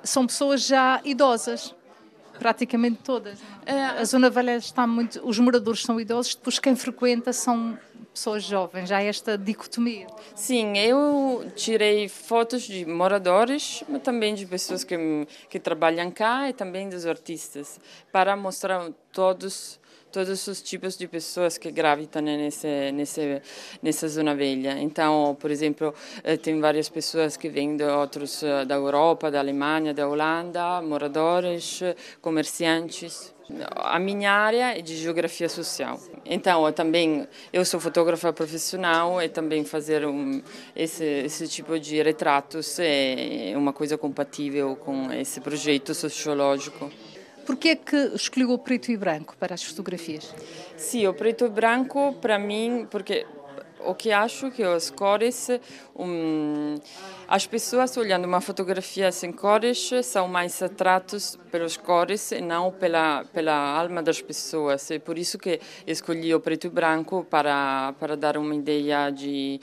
são 0.03 0.27
pessoas 0.27 0.65
já 0.65 1.01
idosas, 1.05 1.73
praticamente 2.37 2.99
todas. 3.03 3.39
É, 3.65 3.85
a 3.85 4.03
Zona 4.03 4.29
Velha 4.29 4.57
está 4.57 4.85
muito. 4.85 5.25
Os 5.25 5.39
moradores 5.39 5.81
são 5.81 5.99
idosos, 5.99 6.35
depois 6.35 6.59
quem 6.59 6.75
frequenta 6.75 7.31
são 7.31 7.77
pessoas 8.13 8.43
jovens, 8.43 8.87
já 8.87 9.01
esta 9.01 9.37
dicotomia. 9.37 10.07
Sim, 10.35 10.77
eu 10.77 11.51
tirei 11.55 12.07
fotos 12.07 12.63
de 12.63 12.85
moradores, 12.85 13.83
mas 13.89 14.01
também 14.01 14.35
de 14.35 14.45
pessoas 14.45 14.83
que, 14.83 15.27
que 15.49 15.59
trabalham 15.59 16.11
cá 16.11 16.49
e 16.49 16.53
também 16.53 16.87
dos 16.87 17.05
artistas, 17.05 17.79
para 18.11 18.35
mostrar 18.35 18.91
todos 19.13 19.79
todos 20.13 20.47
os 20.47 20.61
tipos 20.61 20.95
de 20.95 21.07
pessoas 21.07 21.57
que 21.57 21.71
gravitam 21.71 22.21
nesse, 22.21 22.91
nesse, 22.91 23.41
nessa 23.81 24.07
zona 24.07 24.35
velha. 24.35 24.79
Então, 24.79 25.35
por 25.39 25.49
exemplo, 25.49 25.91
eh, 26.23 26.37
tem 26.37 26.61
várias 26.61 26.87
pessoas 26.87 27.35
que 27.35 27.49
vêm 27.49 27.75
de 27.75 27.83
outros 27.83 28.43
eh, 28.43 28.63
da 28.63 28.75
Europa, 28.75 29.31
da 29.31 29.39
Alemanha, 29.39 29.91
da 29.91 30.07
Holanda, 30.07 30.83
moradores, 30.83 31.81
comerciantes. 32.21 33.33
A 33.75 33.97
minha 33.97 34.31
área 34.31 34.77
é 34.77 34.81
de 34.81 34.95
geografia 34.95 35.49
social. 35.49 35.99
Então, 36.23 36.63
eu 36.63 36.71
também 36.71 37.27
eu 37.51 37.65
sou 37.65 37.79
fotógrafa 37.79 38.31
profissional 38.31 39.19
e 39.19 39.27
também 39.27 39.65
fazer 39.65 40.05
um, 40.05 40.43
esse, 40.75 41.03
esse 41.03 41.47
tipo 41.47 41.79
de 41.79 42.01
retratos 42.03 42.77
é 42.79 43.53
uma 43.55 43.73
coisa 43.73 43.97
compatível 43.97 44.75
com 44.75 45.11
esse 45.11 45.41
projeto 45.41 45.95
sociológico. 45.95 46.91
Por 47.45 47.57
que 47.57 47.69
é 47.69 47.75
que 47.75 47.95
escolheu 48.15 48.51
o 48.51 48.57
preto 48.57 48.91
e 48.91 48.97
branco 48.97 49.35
para 49.37 49.53
as 49.53 49.63
fotografias? 49.63 50.33
Sim, 50.77 51.07
o 51.07 51.13
preto 51.13 51.45
e 51.45 51.49
branco 51.49 52.13
para 52.21 52.39
mim, 52.39 52.87
porque 52.89 53.25
o 53.85 53.93
que 53.93 54.11
acho 54.11 54.49
que 54.51 54.63
as 54.63 54.89
cores, 54.89 55.49
um, 55.95 56.75
as 57.27 57.45
pessoas 57.45 57.95
olhando 57.97 58.25
uma 58.25 58.41
fotografia 58.41 59.11
sem 59.11 59.31
cores 59.31 59.91
são 60.03 60.27
mais 60.27 60.61
atratos 60.61 61.37
pelas 61.51 61.75
cores 61.77 62.31
e 62.31 62.41
não 62.41 62.71
pela 62.71 63.25
pela 63.25 63.53
alma 63.53 64.01
das 64.01 64.21
pessoas. 64.21 64.89
É 64.91 64.99
por 64.99 65.17
isso 65.17 65.37
que 65.37 65.59
escolhi 65.85 66.33
o 66.33 66.39
preto 66.39 66.67
e 66.67 66.69
branco 66.69 67.25
para 67.29 67.93
para 67.99 68.15
dar 68.15 68.37
uma 68.37 68.55
ideia 68.55 69.09
de 69.09 69.59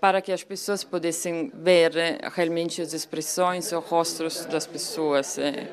para 0.00 0.22
que 0.22 0.32
as 0.32 0.42
pessoas 0.42 0.82
pudessem 0.82 1.52
ver 1.54 1.92
realmente 2.32 2.80
as 2.80 2.94
expressões, 2.94 3.70
os 3.70 3.84
rostos 3.84 4.46
das 4.46 4.66
pessoas. 4.66 5.38
É 5.38 5.68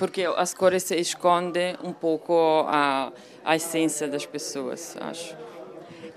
porque 0.00 0.22
as 0.22 0.54
cores 0.54 0.90
escondem 0.90 1.76
um 1.84 1.92
pouco 1.92 2.64
a, 2.66 3.12
a 3.44 3.54
essência 3.54 4.08
das 4.08 4.24
pessoas, 4.24 4.96
acho. 4.98 5.36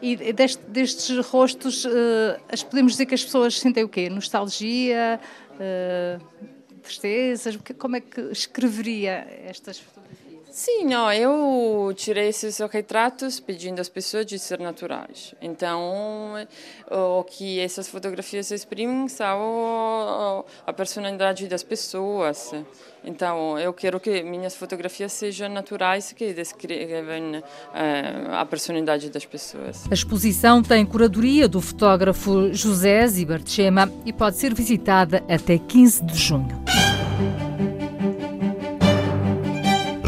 E 0.02 0.16
deste, 0.32 0.64
destes 0.64 1.18
rostos, 1.28 1.84
uh, 1.84 1.90
podemos 2.70 2.94
dizer 2.94 3.06
que 3.06 3.14
as 3.14 3.26
pessoas 3.26 3.60
sentem 3.60 3.84
o 3.84 3.90
quê? 3.90 4.10
Nostalgia, 4.10 5.20
uh, 5.52 6.26
tristezas? 6.82 7.60
Como 7.78 7.98
é 7.98 8.00
que 8.00 8.22
escreveria 8.32 9.28
estas 9.46 9.80
fotografias? 9.80 10.13
Sim, 10.54 10.86
não, 10.86 11.12
eu 11.12 11.92
tirei 11.96 12.28
esses 12.28 12.60
retratos 12.72 13.40
pedindo 13.40 13.80
às 13.82 13.90
pessoas 13.90 14.24
de 14.24 14.38
ser 14.38 14.60
naturais. 14.60 15.34
Então, 15.42 16.36
o 16.92 17.24
que 17.24 17.60
essas 17.60 17.88
fotografias 17.88 18.52
exprimem 18.52 19.08
são 19.08 20.46
a 20.64 20.72
personalidade 20.72 21.48
das 21.48 21.64
pessoas. 21.64 22.54
Então, 23.04 23.58
eu 23.58 23.74
quero 23.74 24.00
que 24.00 24.22
minhas 24.22 24.56
fotografias 24.56 25.12
sejam 25.12 25.50
naturais, 25.50 26.14
que 26.14 26.32
descrevem 26.34 27.42
eh, 27.74 28.28
a 28.32 28.46
personalidade 28.46 29.10
das 29.10 29.26
pessoas. 29.26 29.86
A 29.90 29.94
exposição 29.96 30.62
tem 30.62 30.86
curadoria 30.86 31.48
do 31.48 31.60
fotógrafo 31.62 32.54
José 32.54 33.08
Zibartchema 33.08 33.92
e 34.06 34.14
pode 34.14 34.38
ser 34.38 34.54
visitada 34.54 35.24
até 35.28 35.58
15 35.58 36.04
de 36.04 36.16
junho. 36.16 36.64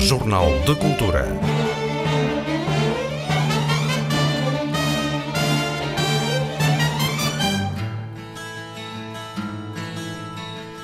Jornal 0.05 0.51
de 0.67 0.75
Cultura. 0.75 1.25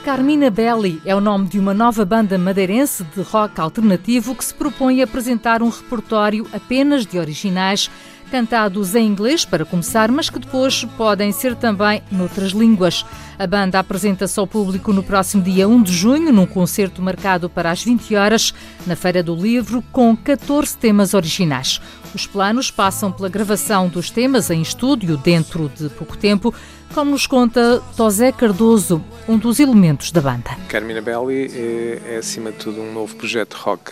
Carmina 0.04 0.50
Belli 0.50 1.00
é 1.06 1.16
o 1.16 1.22
nome 1.22 1.48
de 1.48 1.60
uma 1.60 1.72
nova 1.72 2.04
banda 2.04 2.36
madeirense 2.40 3.04
de 3.16 3.22
rock 3.22 3.62
alternativo 3.62 4.34
que 4.34 4.44
se 4.44 4.56
propõe 4.56 5.02
a 5.02 5.04
apresentar 5.04 5.62
um 5.62 5.70
repertório 5.70 6.48
apenas 6.52 7.06
de 7.06 7.20
originais 7.20 7.92
cantados 8.32 8.96
em 8.96 9.06
inglês 9.06 9.44
para 9.44 9.66
começar, 9.66 10.10
mas 10.10 10.30
que 10.30 10.40
depois 10.40 10.86
podem 10.98 11.34
ser 11.34 11.54
também 11.54 12.02
noutras 12.10 12.52
línguas. 12.52 13.06
A 13.38 13.46
banda 13.46 13.78
apresenta-se 13.78 14.40
ao 14.40 14.48
público 14.48 14.94
no 14.94 15.04
próximo 15.04 15.44
dia 15.44 15.68
1 15.68 15.84
de 15.84 15.92
junho, 15.92 16.32
num 16.32 16.46
concerto 16.46 17.02
marcado 17.02 17.50
para 17.50 17.70
as 17.70 17.84
20 17.84 18.16
horas, 18.16 18.54
na 18.88 18.96
Feira 18.96 19.22
do 19.22 19.36
Livro, 19.36 19.84
com 19.92 20.16
14 20.16 20.78
temas 20.78 21.14
originais. 21.14 21.82
Os 22.16 22.26
planos 22.26 22.72
passam 22.72 23.12
pela 23.12 23.28
gravação 23.28 23.90
dos 23.90 24.10
temas 24.10 24.50
em 24.50 24.62
estúdio 24.62 25.18
dentro 25.18 25.70
de 25.76 25.90
pouco 25.90 26.16
tempo, 26.18 26.54
como 26.94 27.12
nos 27.12 27.28
conta 27.28 27.82
Tosé 27.98 28.32
Cardoso, 28.32 29.04
um 29.28 29.38
dos 29.38 29.60
elementos 29.60 30.10
da 30.12 30.22
banda. 30.22 30.58
Carmina 30.70 31.02
Belli 31.02 31.52
é, 31.54 32.14
é 32.14 32.18
acima 32.18 32.52
de 32.52 32.60
tudo 32.60 32.80
um 32.80 32.94
novo 32.94 33.14
projeto 33.18 33.56
rock, 33.56 33.92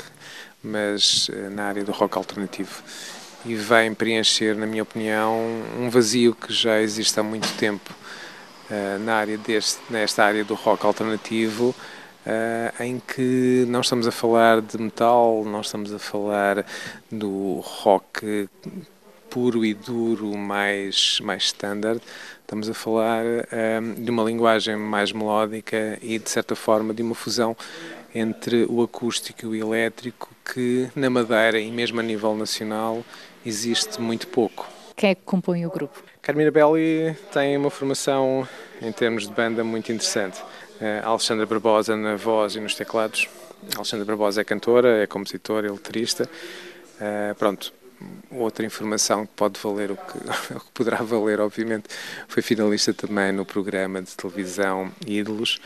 mas 0.63 1.29
eh, 1.33 1.49
na 1.49 1.63
área 1.65 1.83
do 1.83 1.91
rock 1.91 2.17
alternativo 2.17 2.83
e 3.45 3.55
vem 3.55 3.93
preencher, 3.93 4.55
na 4.55 4.65
minha 4.65 4.83
opinião, 4.83 5.39
um 5.77 5.89
vazio 5.89 6.35
que 6.35 6.51
já 6.51 6.81
existe 6.81 7.19
há 7.19 7.23
muito 7.23 7.47
tempo 7.57 7.93
uh, 8.69 8.99
na 8.99 9.15
área 9.15 9.37
deste, 9.37 9.79
nesta 9.89 10.23
área 10.23 10.43
do 10.43 10.55
rock 10.55 10.85
alternativo, 10.85 11.73
uh, 12.25 12.83
em 12.83 12.99
que 12.99 13.65
não 13.67 13.81
estamos 13.81 14.07
a 14.07 14.11
falar 14.11 14.61
de 14.61 14.77
metal, 14.77 15.43
não 15.45 15.61
estamos 15.61 15.93
a 15.93 15.99
falar 15.99 16.65
do 17.11 17.59
rock 17.61 18.49
puro 19.29 19.63
e 19.63 19.73
duro 19.73 20.35
mais, 20.35 21.19
mais 21.21 21.43
standard, 21.43 22.01
estamos 22.41 22.67
a 22.67 22.73
falar 22.73 23.23
uh, 23.23 23.95
de 23.95 24.11
uma 24.11 24.23
linguagem 24.23 24.75
mais 24.75 25.11
melódica 25.11 25.97
e, 26.01 26.19
de 26.19 26.29
certa 26.29 26.55
forma, 26.55 26.93
de 26.93 27.01
uma 27.01 27.15
fusão 27.15 27.55
entre 28.13 28.65
o 28.67 28.81
acústico 28.81 29.45
e 29.45 29.47
o 29.47 29.55
elétrico 29.55 30.29
que 30.43 30.89
na 30.95 31.09
Madeira 31.09 31.59
e 31.59 31.71
mesmo 31.71 31.99
a 31.99 32.03
nível 32.03 32.35
nacional 32.35 33.03
existe 33.45 34.01
muito 34.01 34.27
pouco. 34.27 34.67
Quem 34.95 35.11
é 35.11 35.15
que 35.15 35.21
compõe 35.23 35.65
o 35.65 35.69
grupo? 35.69 36.03
Carmina 36.21 36.51
Belli 36.51 37.15
tem 37.31 37.55
uma 37.55 37.69
formação 37.69 38.47
em 38.81 38.91
termos 38.91 39.27
de 39.27 39.33
banda 39.33 39.63
muito 39.63 39.91
interessante. 39.91 40.41
Uh, 40.81 41.05
Alexandra 41.05 41.45
Barbosa 41.45 41.95
na 41.95 42.15
voz 42.15 42.55
e 42.55 42.59
nos 42.59 42.75
teclados. 42.75 43.29
Alexandra 43.75 44.05
Barbosa 44.05 44.41
é 44.41 44.43
cantora, 44.43 45.03
é 45.03 45.07
compositora, 45.07 45.67
é 45.67 45.71
letrista. 45.71 46.29
Uh, 46.95 47.33
pronto, 47.35 47.73
outra 48.29 48.65
informação 48.65 49.25
que 49.25 49.33
pode 49.35 49.59
valer 49.59 49.91
o 49.91 49.95
que, 49.95 50.17
o 50.53 50.59
que, 50.59 50.71
poderá 50.73 50.97
valer, 50.97 51.39
obviamente, 51.39 51.85
foi 52.27 52.43
finalista 52.43 52.93
também 52.93 53.31
no 53.31 53.45
programa 53.45 54.01
de 54.01 54.15
televisão 54.15 54.91
Ídolos 55.05 55.59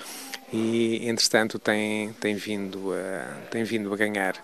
e, 0.51 1.09
entretanto, 1.09 1.57
tem, 1.57 2.13
tem, 2.13 2.35
vindo 2.35 2.93
a, 2.93 3.49
tem 3.49 3.63
vindo 3.63 3.91
a 3.91 3.97
ganhar, 3.97 4.35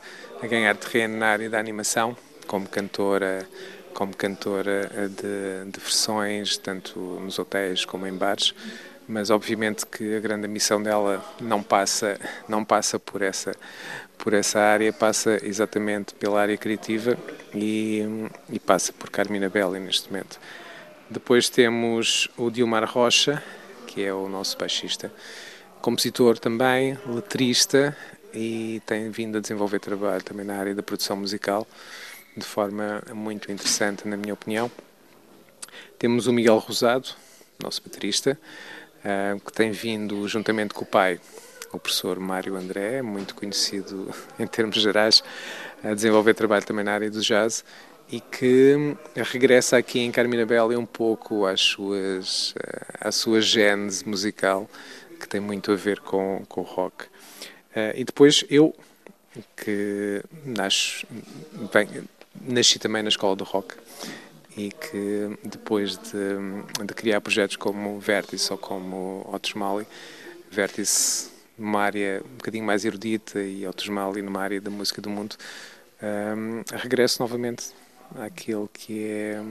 a 0.42 0.48
ganhar 0.48 0.76
terreno 0.76 1.18
na 1.18 1.28
área 1.28 1.50
da 1.50 1.60
animação 1.60 2.18
como 2.50 2.68
cantora 2.68 3.48
como 3.94 4.16
cantora 4.16 4.90
de, 5.08 5.72
de 5.72 5.80
versões 5.80 6.58
tanto 6.58 7.00
nos 7.00 7.38
hotéis 7.38 7.86
como 7.86 8.08
em 8.08 8.14
bares 8.14 8.56
mas 9.08 9.30
obviamente 9.30 9.86
que 9.86 10.16
a 10.16 10.20
grande 10.20 10.48
missão 10.48 10.82
dela 10.82 11.24
não 11.40 11.62
passa 11.62 12.20
não 12.48 12.66
passa 12.66 12.98
por 12.98 13.22
essa 13.22 13.56
por 14.18 14.34
essa 14.34 14.60
área 14.60 14.92
passa 14.92 15.38
exatamente 15.44 16.16
pela 16.16 16.42
área 16.42 16.58
criativa 16.58 17.16
e, 17.54 18.02
e 18.50 18.60
passa 18.60 18.92
por 18.94 19.10
Carmina 19.10 19.50
Belli 19.50 19.80
neste 19.80 20.12
momento. 20.12 20.40
Depois 21.10 21.50
temos 21.50 22.30
o 22.36 22.50
Dilmar 22.50 22.90
Rocha 22.90 23.44
que 23.86 24.04
é 24.04 24.12
o 24.12 24.28
nosso 24.28 24.58
baixista 24.58 25.12
compositor 25.82 26.40
também 26.40 26.98
letrista 27.06 27.96
e 28.34 28.82
tem 28.88 29.12
vindo 29.12 29.38
a 29.38 29.42
desenvolver 29.42 29.80
trabalho 29.80 30.24
também 30.24 30.46
na 30.46 30.58
área 30.58 30.74
da 30.74 30.82
produção 30.82 31.16
musical 31.16 31.68
de 32.40 32.46
forma 32.46 33.04
muito 33.14 33.52
interessante, 33.52 34.08
na 34.08 34.18
minha 34.18 34.34
opinião. 34.34 34.72
Temos 35.98 36.28
o 36.28 36.34
Miguel 36.34 36.58
Rosado, 36.58 37.10
nosso 37.62 37.84
baterista, 37.84 38.40
eh, 39.04 39.38
que 39.46 39.52
tem 39.54 39.72
vindo 39.72 40.28
juntamente 40.28 40.74
com 40.74 40.84
o 40.84 40.88
pai, 40.88 41.20
o 41.72 41.80
professor 41.80 42.20
Mário 42.20 42.56
André, 42.56 43.02
muito 43.02 43.36
conhecido 43.36 44.14
em 44.40 44.48
termos 44.48 44.76
gerais, 44.78 45.24
a 45.84 45.94
desenvolver 45.94 46.34
trabalho 46.34 46.66
também 46.66 46.84
na 46.84 46.94
área 46.94 47.12
do 47.12 47.22
jazz 47.22 47.64
e 48.12 48.20
que 48.20 48.96
regressa 49.16 49.78
aqui 49.78 50.00
em 50.00 50.12
Carmina 50.12 50.46
Belli 50.46 50.76
um 50.76 50.86
pouco 50.86 51.46
às 51.46 51.62
suas, 51.62 52.56
eh, 52.58 52.86
à 53.02 53.12
sua 53.12 53.40
gênese 53.40 54.08
musical, 54.08 54.70
que 55.20 55.28
tem 55.28 55.40
muito 55.40 55.72
a 55.72 55.76
ver 55.76 56.00
com, 56.00 56.44
com 56.48 56.62
o 56.62 56.64
rock. 56.64 57.06
Eh, 57.76 57.94
e 57.98 58.04
depois 58.04 58.44
eu, 58.50 58.76
que 59.56 60.24
nasço, 60.46 61.06
bem, 61.72 61.88
nasci 62.42 62.80
também 62.80 63.04
na 63.04 63.10
escola 63.10 63.36
do 63.36 63.44
rock 63.44 63.76
e 64.58 64.72
que 64.72 65.38
depois 65.44 65.98
de, 65.98 66.86
de 66.86 66.94
criar 66.94 67.22
projetos 67.22 67.56
como 67.56 68.00
Vértice 68.00 68.52
ou 68.52 68.58
como 68.58 69.28
Otis 69.32 69.54
Mali, 69.54 69.88
Vértice 70.52 71.30
numa 71.58 71.82
área 71.82 72.22
um 72.26 72.38
bocadinho 72.38 72.66
mais 72.66 72.86
erudita 72.86 73.42
e 73.42 73.66
Otis 73.68 73.90
Mali 73.90 74.22
numa 74.22 74.42
área 74.42 74.60
da 74.60 74.70
música 74.70 75.02
do 75.02 75.10
mundo, 75.10 75.36
um, 76.02 76.64
regresso 76.78 77.22
novamente 77.22 77.68
àquilo 78.16 78.70
que 78.74 79.08
é 79.08 79.44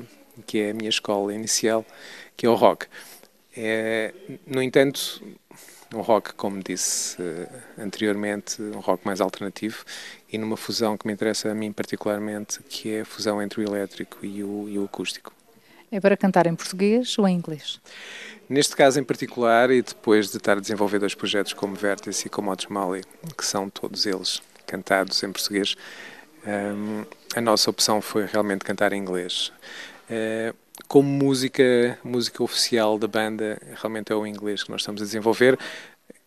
que 0.47 0.61
é 0.61 0.71
a 0.71 0.75
minha 0.75 0.89
escola 0.89 1.35
inicial, 1.35 1.85
que 2.37 2.47
é 2.47 2.49
o 2.49 2.55
rock. 2.55 2.87
É, 3.57 4.15
no 4.47 4.63
entanto, 4.63 5.21
um 5.95 6.01
rock, 6.01 6.35
como 6.35 6.63
disse 6.63 7.21
uh, 7.21 7.49
anteriormente, 7.79 8.61
um 8.61 8.81
rock 8.81 9.07
mais 9.07 9.21
alternativo 9.21 9.85
e 10.31 10.37
numa 10.37 10.57
fusão 10.57 10.97
que 10.97 11.07
me 11.07 11.13
interessa 11.13 11.51
a 11.51 11.55
mim 11.55 11.73
particularmente, 11.73 12.63
que 12.65 12.93
é 12.93 13.01
a 13.01 13.05
fusão 13.05 13.41
entre 13.43 13.61
o 13.61 13.65
elétrico 13.65 14.25
e 14.25 14.43
o, 14.43 14.69
e 14.69 14.79
o 14.79 14.85
acústico. 14.85 15.33
É 15.91 15.99
para 16.01 16.17
cantar 16.17 16.47
em 16.47 16.55
português 16.55 17.19
ou 17.19 17.27
em 17.27 17.35
inglês? 17.35 17.81
Neste 18.49 18.77
caso 18.77 19.01
em 19.01 19.05
particular, 19.05 19.71
e 19.71 19.81
depois 19.81 20.31
de 20.31 20.37
estar 20.37 20.59
a 20.59 20.61
desenvolver 20.61 20.99
dois 20.99 21.15
projetos 21.15 21.55
como 21.55 21.75
Vértice 21.75 22.27
e 22.27 22.31
como 22.31 22.51
Otis 22.51 22.67
Mali, 22.67 23.03
que 23.37 23.45
são 23.45 23.71
todos 23.71 24.05
eles 24.05 24.43
cantados 24.67 25.23
em 25.23 25.33
português, 25.33 25.75
um, 26.47 27.05
a 27.35 27.41
nossa 27.41 27.71
opção 27.71 28.01
foi 28.03 28.27
realmente 28.27 28.65
cantar 28.65 28.93
em 28.93 29.01
inglês. 29.01 29.51
Uh, 30.11 30.55
como 30.87 31.09
música, 31.09 31.99
música 32.05 32.43
oficial 32.43 32.99
da 32.99 33.07
banda, 33.07 33.61
realmente 33.75 34.13
é 34.13 34.15
o 34.17 34.27
inglês 34.27 34.63
que 34.63 34.71
nós 34.71 34.83
estamos 34.83 35.03
a 35.03 35.05
desenvolver. 35.05 35.59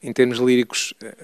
Em 0.04 0.12
termos 0.12 0.38
líricos, 0.40 0.94
eh, 1.02 1.16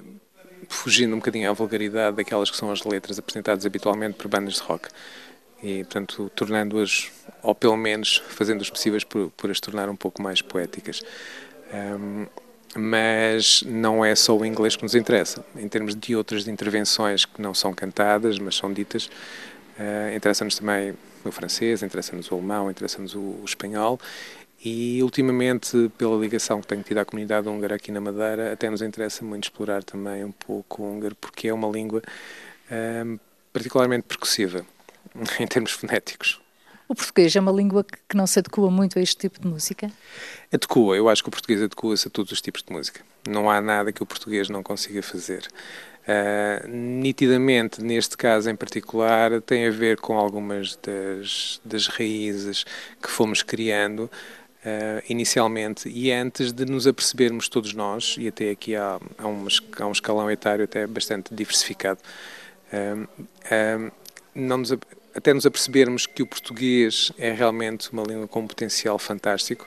fugindo 0.69 1.13
um 1.13 1.17
bocadinho 1.19 1.49
à 1.49 1.53
vulgaridade 1.53 2.17
daquelas 2.17 2.49
que 2.49 2.57
são 2.57 2.71
as 2.71 2.83
letras 2.83 3.19
apresentadas 3.19 3.65
habitualmente 3.65 4.15
por 4.15 4.27
bandas 4.27 4.55
de 4.55 4.61
rock. 4.61 4.89
E, 5.61 5.83
portanto, 5.83 6.31
tornando-as, 6.35 7.11
ou 7.41 7.55
pelo 7.55 7.75
menos 7.75 8.21
fazendo 8.29 8.61
as 8.61 8.69
possíveis 8.69 9.03
por, 9.03 9.31
por 9.31 9.49
as 9.49 9.59
tornar 9.59 9.89
um 9.89 9.95
pouco 9.95 10.21
mais 10.21 10.41
poéticas. 10.41 11.01
Um, 11.73 12.27
mas 12.75 13.63
não 13.65 14.05
é 14.05 14.13
só 14.13 14.37
o 14.37 14.45
inglês 14.45 14.75
que 14.75 14.83
nos 14.83 14.93
interessa. 14.93 15.43
Em 15.55 15.67
termos 15.67 15.95
de 15.95 16.15
outras 16.15 16.47
intervenções 16.47 17.25
que 17.25 17.41
não 17.41 17.53
são 17.53 17.73
cantadas, 17.73 18.37
mas 18.37 18.55
são 18.55 18.71
ditas, 18.71 19.09
uh, 19.79 20.15
interessa-nos 20.15 20.57
também 20.57 20.93
o 21.27 21.31
francês, 21.31 21.83
interessa-nos 21.83 22.31
o 22.31 22.35
alemão, 22.35 22.69
interessa-nos 22.69 23.15
o, 23.15 23.19
o, 23.19 23.43
espanhol 23.45 23.99
e 24.63 25.01
ultimamente, 25.03 25.91
pela 25.97 26.17
ligação 26.17 26.61
que 26.61 26.67
tenho 26.67 26.81
tido 26.81 26.97
à 26.97 27.05
comunidade 27.05 27.47
húngara 27.47 27.75
aqui 27.75 27.91
na 27.91 28.01
Madeira, 28.01 28.53
até 28.53 28.69
nos 28.69 28.81
interessa 28.81 29.23
muito 29.23 29.45
explorar 29.45 29.83
também 29.83 30.23
um 30.23 30.31
pouco 30.31 30.81
o 30.81 30.91
húngaro, 30.91 31.15
porque 31.15 31.47
é 31.47 31.53
uma 31.53 31.69
língua 31.69 32.01
um, 33.05 33.19
particularmente 33.53 34.03
percussiva, 34.07 34.65
em 35.39 35.47
termos 35.47 35.71
fonéticos. 35.71 36.41
O 36.89 36.95
português 36.95 37.35
é 37.35 37.39
uma 37.39 37.51
língua 37.51 37.83
que 37.83 38.15
não 38.15 38.25
se 38.25 38.39
adequa 38.39 38.71
muito 38.71 38.97
a 38.97 39.01
este 39.01 39.17
tipo 39.17 39.41
de 39.41 39.47
música? 39.47 39.91
Adequa, 40.53 40.95
eu 40.95 41.09
acho 41.09 41.21
que 41.21 41.27
o 41.27 41.31
português 41.31 41.61
adequa-se 41.61 42.07
a 42.07 42.11
todos 42.11 42.31
os 42.31 42.39
tipos 42.39 42.63
de 42.63 42.71
música. 42.71 43.01
Não 43.27 43.49
há 43.49 43.59
nada 43.59 43.91
que 43.91 44.01
o 44.01 44.05
português 44.05 44.47
não 44.47 44.63
consiga 44.63 45.03
fazer. 45.03 45.45
Uh, 46.07 46.65
nitidamente, 46.69 47.83
neste 47.83 48.15
caso 48.15 48.49
em 48.49 48.55
particular, 48.55 49.41
tem 49.41 49.67
a 49.67 49.71
ver 49.71 49.97
com 49.97 50.17
algumas 50.17 50.77
das, 50.77 51.59
das 51.65 51.87
raízes 51.87 52.65
que 53.01 53.09
fomos 53.09 53.43
criando 53.43 54.09
uh, 54.67 55.03
inicialmente 55.09 55.89
e 55.89 56.09
antes 56.09 56.53
de 56.53 56.63
nos 56.63 56.87
apercebermos 56.87 57.49
todos 57.49 57.73
nós, 57.73 58.15
e 58.17 58.29
até 58.29 58.51
aqui 58.51 58.73
há, 58.73 58.97
há, 59.17 59.27
um, 59.27 59.47
há 59.79 59.85
um 59.85 59.91
escalão 59.91 60.31
etário 60.31 60.63
até 60.63 60.87
bastante 60.87 61.35
diversificado, 61.35 61.99
uh, 62.71 63.91
não 64.33 64.59
nos, 64.59 64.71
até 65.13 65.33
nos 65.33 65.45
apercebermos 65.45 66.05
que 66.05 66.23
o 66.23 66.27
português 66.27 67.11
é 67.17 67.33
realmente 67.33 67.91
uma 67.91 68.03
língua 68.03 68.29
com 68.29 68.39
um 68.39 68.47
potencial 68.47 68.97
fantástico 68.97 69.65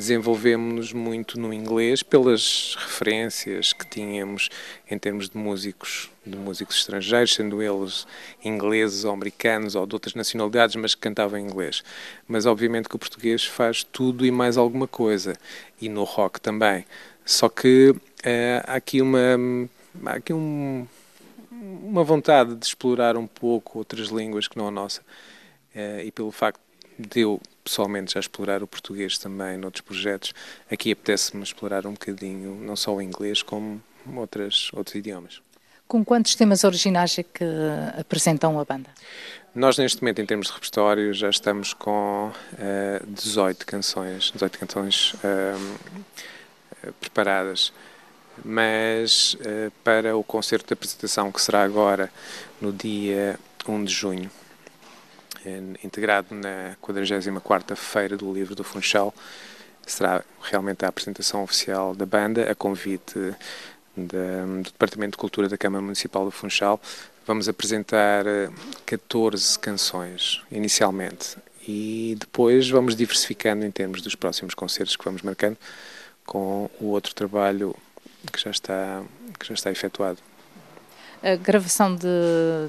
desenvolvemos-nos 0.00 0.94
muito 0.94 1.38
no 1.38 1.52
inglês 1.52 2.02
pelas 2.02 2.74
referências 2.78 3.74
que 3.74 3.86
tínhamos 3.86 4.48
em 4.90 4.98
termos 4.98 5.28
de 5.28 5.36
músicos, 5.36 6.10
de 6.26 6.36
músicos 6.36 6.76
estrangeiros, 6.76 7.34
sendo 7.34 7.62
eles 7.62 8.06
ingleses 8.42 9.04
ou 9.04 9.12
americanos 9.12 9.74
ou 9.74 9.86
de 9.86 9.94
outras 9.94 10.14
nacionalidades, 10.14 10.74
mas 10.76 10.94
que 10.94 11.02
cantavam 11.02 11.38
em 11.38 11.44
inglês. 11.44 11.84
Mas 12.26 12.46
obviamente 12.46 12.88
que 12.88 12.96
o 12.96 12.98
português 12.98 13.44
faz 13.44 13.84
tudo 13.84 14.24
e 14.24 14.30
mais 14.30 14.56
alguma 14.56 14.88
coisa, 14.88 15.36
e 15.80 15.88
no 15.88 16.04
rock 16.04 16.40
também. 16.40 16.86
Só 17.24 17.50
que 17.50 17.90
uh, 17.90 18.00
há 18.66 18.76
aqui 18.76 19.02
uma 19.02 19.36
há 20.06 20.12
aqui 20.14 20.32
um, 20.32 20.86
uma 21.52 22.02
vontade 22.02 22.54
de 22.54 22.64
explorar 22.64 23.18
um 23.18 23.26
pouco 23.26 23.78
outras 23.78 24.08
línguas 24.08 24.48
que 24.48 24.56
não 24.56 24.66
a 24.66 24.70
nossa. 24.70 25.02
Uh, 25.74 26.00
e 26.04 26.10
pelo 26.10 26.32
facto 26.32 26.69
de 27.08 27.20
eu 27.20 27.40
pessoalmente 27.64 28.14
já 28.14 28.20
explorar 28.20 28.62
o 28.62 28.66
português 28.66 29.18
também 29.18 29.56
noutros 29.56 29.82
projetos, 29.82 30.32
aqui 30.70 30.92
apetece-me 30.92 31.42
explorar 31.42 31.86
um 31.86 31.92
bocadinho 31.92 32.54
não 32.56 32.76
só 32.76 32.94
o 32.94 33.02
inglês 33.02 33.42
como 33.42 33.82
outras, 34.16 34.70
outros 34.72 34.96
idiomas. 34.96 35.40
Com 35.86 36.04
quantos 36.04 36.34
temas 36.36 36.62
originais 36.62 37.18
é 37.18 37.22
que 37.24 37.44
apresentam 37.98 38.58
a 38.60 38.64
banda? 38.64 38.90
Nós, 39.52 39.76
neste 39.76 40.00
momento, 40.00 40.22
em 40.22 40.26
termos 40.26 40.46
de 40.46 40.52
repertório, 40.52 41.12
já 41.12 41.28
estamos 41.28 41.74
com 41.74 42.28
uh, 42.28 42.34
eh, 42.56 43.02
18 43.04 43.66
canções, 43.66 44.30
18 44.30 44.58
canções 44.58 45.14
uh, 45.14 46.92
preparadas. 47.00 47.72
Mas 48.44 49.34
uh, 49.34 49.72
para 49.82 50.16
o 50.16 50.22
concerto 50.22 50.68
de 50.68 50.74
apresentação, 50.74 51.32
que 51.32 51.42
será 51.42 51.64
agora 51.64 52.12
no 52.60 52.72
dia 52.72 53.36
1 53.68 53.84
de 53.84 53.92
junho, 53.92 54.30
integrado 55.82 56.34
na 56.34 56.76
44ª 56.82 57.76
Feira 57.76 58.16
do 58.16 58.32
Livro 58.32 58.54
do 58.54 58.64
Funchal. 58.64 59.14
Será 59.86 60.22
realmente 60.42 60.84
a 60.84 60.88
apresentação 60.88 61.42
oficial 61.42 61.94
da 61.94 62.06
banda, 62.06 62.50
a 62.50 62.54
convite 62.54 63.34
do 63.96 64.62
Departamento 64.64 65.12
de 65.12 65.18
Cultura 65.18 65.48
da 65.48 65.58
Câmara 65.58 65.82
Municipal 65.82 66.24
do 66.24 66.30
Funchal. 66.30 66.80
Vamos 67.26 67.48
apresentar 67.48 68.24
14 68.86 69.56
eh, 69.56 69.60
canções, 69.60 70.42
inicialmente, 70.50 71.36
e 71.66 72.16
depois 72.18 72.68
vamos 72.68 72.96
diversificando 72.96 73.64
em 73.64 73.70
termos 73.70 74.02
dos 74.02 74.14
próximos 74.14 74.54
concertos 74.54 74.96
que 74.96 75.04
vamos 75.04 75.22
marcando 75.22 75.56
com 76.24 76.70
o 76.80 76.86
outro 76.86 77.14
trabalho 77.14 77.74
que 78.32 78.40
já 78.40 78.50
está, 78.50 79.02
que 79.38 79.46
já 79.46 79.54
está 79.54 79.70
efetuado. 79.70 80.18
A 81.22 81.36
gravação 81.36 81.94
de, 81.94 82.06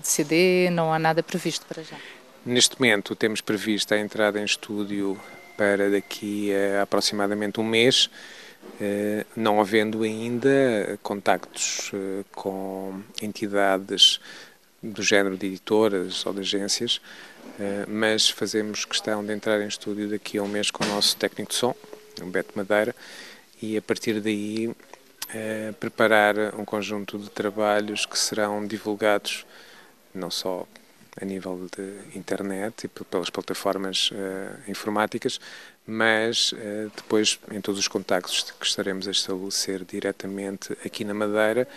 de 0.01 0.07
CD 0.07 0.69
não 0.69 0.93
há 0.93 0.99
nada 0.99 1.23
previsto 1.23 1.65
para 1.65 1.81
já? 1.83 1.95
Neste 2.43 2.79
momento 2.79 3.15
temos 3.15 3.39
previsto 3.39 3.93
a 3.93 3.99
entrada 3.99 4.39
em 4.39 4.43
estúdio 4.43 5.15
para 5.55 5.91
daqui 5.91 6.51
a 6.51 6.81
aproximadamente 6.81 7.59
um 7.61 7.63
mês, 7.63 8.09
eh, 8.81 9.27
não 9.35 9.61
havendo 9.61 10.01
ainda 10.01 10.97
contactos 11.03 11.91
eh, 11.93 12.23
com 12.31 12.99
entidades 13.21 14.19
do 14.81 15.03
género 15.03 15.37
de 15.37 15.45
editoras 15.45 16.25
ou 16.25 16.33
de 16.33 16.39
agências, 16.39 16.99
eh, 17.59 17.85
mas 17.87 18.27
fazemos 18.27 18.85
questão 18.85 19.23
de 19.23 19.31
entrar 19.31 19.61
em 19.61 19.67
estúdio 19.67 20.09
daqui 20.09 20.39
a 20.39 20.41
um 20.41 20.47
mês 20.47 20.71
com 20.71 20.83
o 20.83 20.87
nosso 20.87 21.15
técnico 21.17 21.51
de 21.51 21.57
som, 21.59 21.75
o 22.19 22.25
Beto 22.25 22.53
Madeira, 22.55 22.95
e 23.61 23.77
a 23.77 23.81
partir 23.83 24.19
daí 24.19 24.75
preparar 25.79 26.59
um 26.59 26.65
conjunto 26.65 27.17
de 27.17 27.29
trabalhos 27.29 28.05
que 28.05 28.19
serão 28.19 28.67
divulgados 28.67 29.45
não 30.13 30.29
só 30.29 30.67
a 31.19 31.25
nível 31.25 31.67
de 31.75 32.17
internet 32.17 32.85
e 32.85 32.87
pelas 32.87 33.29
plataformas 33.29 34.11
uh, 34.11 34.69
informáticas, 34.69 35.39
mas 35.85 36.51
uh, 36.53 36.91
depois 36.95 37.39
em 37.51 37.59
todos 37.59 37.79
os 37.79 37.87
contactos 37.87 38.53
que 38.59 38.65
estaremos 38.65 39.07
a 39.07 39.11
estabelecer 39.11 39.83
diretamente 39.83 40.71
aqui 40.85 41.03
na 41.03 41.13
Madeira 41.13 41.67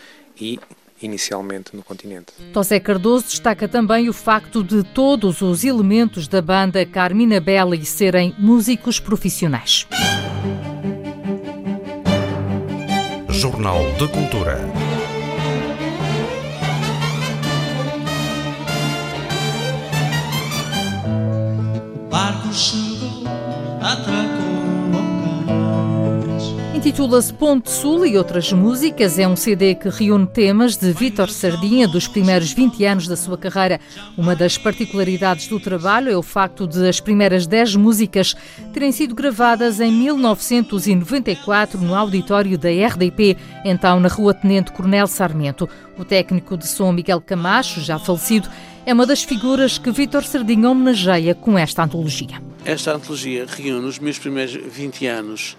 e 0.40 0.58
inicialmente 1.02 1.74
no 1.74 1.82
continente. 1.82 2.32
José 2.52 2.78
Cardoso 2.80 3.26
destaca 3.26 3.68
também 3.68 4.08
o 4.08 4.12
facto 4.12 4.62
de 4.62 4.82
todos 4.82 5.42
os 5.42 5.64
elementos 5.64 6.28
da 6.28 6.40
banda 6.40 6.84
Carmina 6.86 7.40
Belli 7.40 7.84
serem 7.84 8.34
músicos 8.38 9.00
profissionais. 9.00 9.86
Jornal 13.28 13.82
de 13.98 14.08
Cultura. 14.08 14.83
Intitula-se 26.72 27.34
Ponte 27.34 27.68
Sul 27.68 28.06
e 28.06 28.16
outras 28.16 28.52
músicas. 28.52 29.18
É 29.18 29.26
um 29.26 29.34
CD 29.34 29.74
que 29.74 29.88
reúne 29.88 30.28
temas 30.28 30.76
de 30.76 30.92
Vítor 30.92 31.30
Sardinha 31.30 31.88
dos 31.88 32.06
primeiros 32.06 32.52
20 32.52 32.84
anos 32.84 33.08
da 33.08 33.16
sua 33.16 33.36
carreira. 33.36 33.80
Uma 34.16 34.36
das 34.36 34.56
particularidades 34.56 35.48
do 35.48 35.58
trabalho 35.58 36.12
é 36.12 36.16
o 36.16 36.22
facto 36.22 36.64
de 36.64 36.88
as 36.88 37.00
primeiras 37.00 37.44
10 37.44 37.74
músicas 37.74 38.36
terem 38.72 38.92
sido 38.92 39.16
gravadas 39.16 39.80
em 39.80 39.90
1994 39.90 41.80
no 41.80 41.92
auditório 41.92 42.56
da 42.56 42.68
RDP, 42.68 43.36
então 43.64 43.98
na 43.98 44.08
Rua 44.08 44.32
Tenente 44.32 44.70
Coronel 44.70 45.08
Sarmento. 45.08 45.68
O 45.98 46.04
técnico 46.04 46.56
de 46.56 46.68
som 46.68 46.92
Miguel 46.92 47.20
Camacho, 47.20 47.80
já 47.80 47.98
falecido, 47.98 48.48
é 48.86 48.92
uma 48.92 49.06
das 49.06 49.22
figuras 49.22 49.78
que 49.78 49.90
Vítor 49.90 50.24
Sardinha 50.24 50.68
homenageia 50.68 51.34
com 51.34 51.58
esta 51.58 51.82
antologia. 51.82 52.42
Esta 52.64 52.94
antologia 52.94 53.46
reúne 53.48 53.86
os 53.86 53.98
meus 53.98 54.18
primeiros 54.18 54.54
20 54.54 55.06
anos 55.06 55.56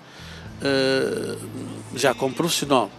uh, 0.62 1.38
já 1.96 2.14
como 2.14 2.36
profissional 2.36 2.92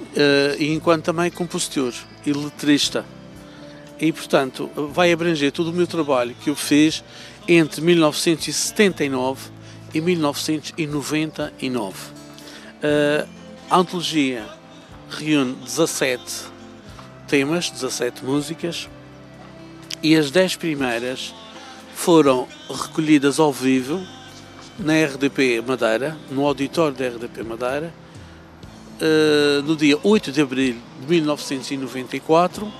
uh, 0.00 0.56
e 0.58 0.72
enquanto 0.72 1.04
também 1.04 1.30
compositor 1.30 1.92
e 2.24 2.32
letrista. 2.32 3.04
E, 4.00 4.12
portanto, 4.12 4.70
vai 4.92 5.12
abranger 5.12 5.52
todo 5.52 5.68
o 5.70 5.72
meu 5.72 5.86
trabalho 5.86 6.34
que 6.42 6.48
eu 6.48 6.56
fiz 6.56 7.04
entre 7.46 7.80
1979 7.82 9.50
e 9.92 10.00
1999. 10.00 11.94
Uh, 12.78 13.28
a 13.68 13.76
antologia 13.76 14.46
reúne 15.10 15.54
17 15.64 16.22
temas, 17.26 17.70
17 17.70 18.24
músicas, 18.24 18.88
e 20.02 20.16
as 20.16 20.30
10 20.30 20.56
primeiras 20.56 21.34
foram 21.94 22.46
recolhidas 22.70 23.40
ao 23.40 23.52
vivo 23.52 24.00
na 24.78 24.92
RDP 24.94 25.60
Madeira, 25.66 26.16
no 26.30 26.46
auditório 26.46 26.96
da 26.96 27.08
RDP 27.08 27.42
Madeira, 27.42 27.92
uh, 29.00 29.62
no 29.62 29.74
dia 29.74 29.98
8 30.02 30.30
de 30.30 30.40
abril 30.40 30.76
de 31.00 31.06
1994, 31.08 32.72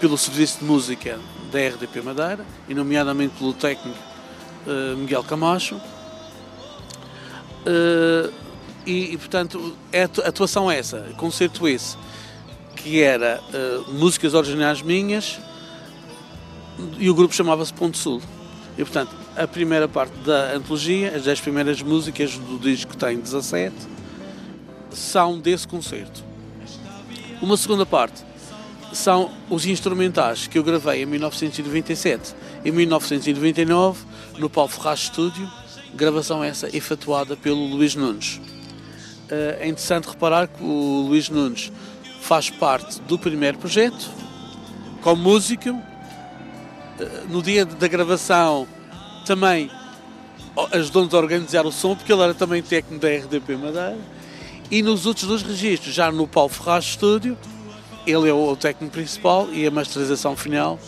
pelo 0.00 0.18
Serviço 0.18 0.58
de 0.58 0.64
Música 0.64 1.20
da 1.52 1.58
RDP 1.60 2.02
Madeira, 2.02 2.44
e 2.68 2.74
nomeadamente 2.74 3.36
pelo 3.38 3.52
técnico 3.52 3.98
uh, 4.66 4.96
Miguel 4.96 5.22
Camacho. 5.22 5.76
Uh, 7.66 8.32
e, 8.84 9.12
e, 9.12 9.18
portanto, 9.18 9.76
é 9.92 10.02
atuação 10.02 10.70
essa, 10.70 11.06
concerto 11.16 11.68
esse, 11.68 11.96
que 12.74 13.00
era 13.00 13.40
músicas 13.88 14.32
originais 14.32 14.80
minhas, 14.80 15.38
e 16.98 17.08
o 17.10 17.14
grupo 17.14 17.34
chamava-se 17.34 17.72
Ponto 17.72 17.96
Sul. 17.96 18.20
E, 18.76 18.84
portanto, 18.84 19.14
a 19.36 19.46
primeira 19.46 19.88
parte 19.88 20.16
da 20.18 20.54
antologia, 20.54 21.14
as 21.14 21.24
10 21.24 21.40
primeiras 21.40 21.82
músicas 21.82 22.36
do 22.36 22.58
disco 22.58 22.96
tem 22.96 23.18
17, 23.18 23.74
são 24.90 25.38
desse 25.38 25.66
concerto. 25.66 26.24
Uma 27.40 27.56
segunda 27.56 27.86
parte 27.86 28.22
são 28.92 29.30
os 29.48 29.66
instrumentais 29.66 30.46
que 30.46 30.58
eu 30.58 30.64
gravei 30.64 31.02
em 31.02 31.06
1997 31.06 32.34
e 32.64 32.70
1999 32.70 34.04
no 34.38 34.50
Paulo 34.50 34.70
Ferraz 34.70 35.00
Studio, 35.00 35.48
gravação 35.94 36.42
essa 36.42 36.74
efetuada 36.76 37.36
pelo 37.36 37.66
Luís 37.66 37.94
Nunes. 37.94 38.40
Eh, 39.28 39.58
é 39.60 39.68
interessante 39.68 40.08
reparar 40.08 40.48
que 40.48 40.62
o 40.62 41.06
Luís 41.08 41.28
Nunes 41.28 41.70
faz 42.20 42.50
parte 42.50 43.00
do 43.02 43.18
primeiro 43.18 43.58
projeto, 43.58 44.10
como 45.02 45.22
músico. 45.22 45.89
No 47.28 47.42
dia 47.42 47.64
da 47.64 47.88
gravação 47.88 48.66
também 49.24 49.70
ajudou-nos 50.72 51.14
a 51.14 51.18
organizar 51.18 51.66
o 51.66 51.72
som, 51.72 51.94
porque 51.94 52.12
ele 52.12 52.22
era 52.22 52.34
também 52.34 52.62
técnico 52.62 53.00
da 53.00 53.08
RDP 53.08 53.56
Madeira 53.56 53.98
e 54.70 54.82
nos 54.82 55.04
outros 55.04 55.26
dois 55.26 55.42
registros, 55.42 55.92
já 55.92 56.12
no 56.12 56.28
Paulo 56.28 56.48
Ferraz 56.48 56.84
Studio, 56.84 57.36
ele 58.06 58.28
é 58.28 58.32
o 58.32 58.54
técnico 58.54 58.92
principal 58.92 59.48
e 59.52 59.66
a 59.66 59.70
masterização 59.70 60.36
final 60.36 60.78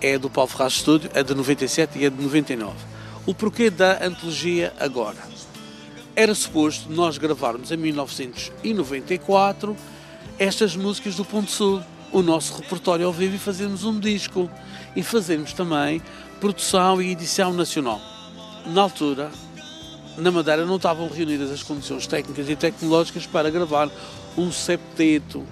é 0.00 0.16
do 0.16 0.30
Paulo 0.30 0.48
Ferraz 0.48 0.74
Studio, 0.74 1.10
é 1.12 1.22
de 1.22 1.34
97 1.34 1.98
e 1.98 2.06
é 2.06 2.10
de 2.10 2.22
99. 2.22 2.74
O 3.26 3.34
porquê 3.34 3.68
da 3.68 4.02
antologia 4.02 4.72
agora? 4.80 5.18
Era 6.16 6.34
suposto 6.34 6.90
nós 6.90 7.18
gravarmos 7.18 7.70
em 7.70 7.76
1994 7.76 9.76
estas 10.38 10.74
músicas 10.74 11.16
do 11.16 11.24
Ponto 11.24 11.50
Sul, 11.50 11.82
o 12.12 12.22
nosso 12.22 12.54
repertório 12.60 13.06
ao 13.06 13.12
vivo 13.12 13.36
e 13.36 13.38
fazermos 13.38 13.84
um 13.84 13.98
disco 13.98 14.50
e 14.96 15.02
fazermos 15.02 15.52
também 15.52 16.02
produção 16.40 17.00
e 17.02 17.10
edição 17.10 17.52
nacional. 17.52 18.00
Na 18.66 18.82
altura, 18.82 19.30
na 20.16 20.30
Madeira 20.30 20.64
não 20.64 20.76
estavam 20.76 21.08
reunidas 21.08 21.50
as 21.50 21.62
condições 21.62 22.06
técnicas 22.06 22.48
e 22.48 22.56
tecnológicas 22.56 23.26
para 23.26 23.50
gravar 23.50 23.90
um 24.36 24.50
septeto, 24.50 25.44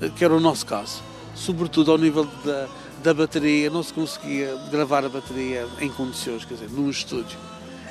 eh, 0.00 0.10
que 0.10 0.24
era 0.24 0.34
o 0.34 0.40
nosso 0.40 0.66
caso. 0.66 1.02
Sobretudo 1.34 1.92
ao 1.92 1.98
nível 1.98 2.28
da, 2.44 2.68
da 3.02 3.14
bateria, 3.14 3.70
não 3.70 3.82
se 3.82 3.92
conseguia 3.92 4.56
gravar 4.70 5.04
a 5.04 5.08
bateria 5.08 5.66
em 5.80 5.88
condições, 5.90 6.44
quer 6.44 6.54
dizer, 6.54 6.70
num 6.70 6.90
estúdio. 6.90 7.38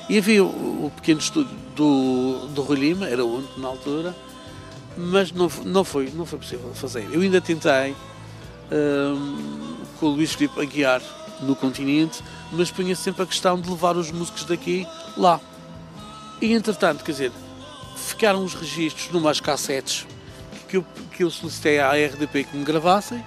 E 0.09 0.17
havia 0.17 0.43
o, 0.43 0.85
o 0.85 0.91
pequeno 0.95 1.19
estúdio 1.19 1.55
do, 1.75 2.47
do 2.47 2.61
Rui 2.61 2.77
Lima, 2.77 3.07
era 3.07 3.23
o 3.23 3.37
único 3.37 3.59
na 3.59 3.67
altura, 3.67 4.15
mas 4.97 5.31
não, 5.31 5.49
não, 5.65 5.83
foi, 5.83 6.11
não 6.13 6.25
foi 6.25 6.39
possível 6.39 6.71
fazer. 6.73 7.07
Eu 7.11 7.21
ainda 7.21 7.39
tentei 7.39 7.95
um, 8.71 9.77
com 9.99 10.07
o 10.07 10.09
Luís 10.09 10.33
Filipe 10.33 10.59
a 10.59 10.65
guiar 10.65 11.01
no 11.41 11.55
continente, 11.55 12.23
mas 12.51 12.71
punha 12.71 12.95
sempre 12.95 13.23
a 13.23 13.25
questão 13.25 13.59
de 13.59 13.69
levar 13.69 13.97
os 13.97 14.11
músicos 14.11 14.45
daqui 14.45 14.87
lá. 15.17 15.39
E 16.41 16.53
entretanto, 16.53 17.03
quer 17.03 17.11
dizer, 17.11 17.31
ficaram 17.95 18.43
os 18.43 18.53
registros 18.53 19.09
numas 19.11 19.39
cassetes 19.39 20.07
que 20.67 20.77
eu, 20.77 20.85
que 21.11 21.23
eu 21.23 21.29
solicitei 21.29 21.79
à 21.79 21.91
RDP 21.91 22.45
que 22.45 22.57
me 22.57 22.63
gravassem 22.63 23.23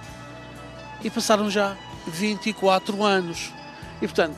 e 1.03 1.09
passaram 1.09 1.49
já 1.49 1.77
24 2.07 3.03
anos. 3.03 3.51
E 4.01 4.07
portanto, 4.07 4.35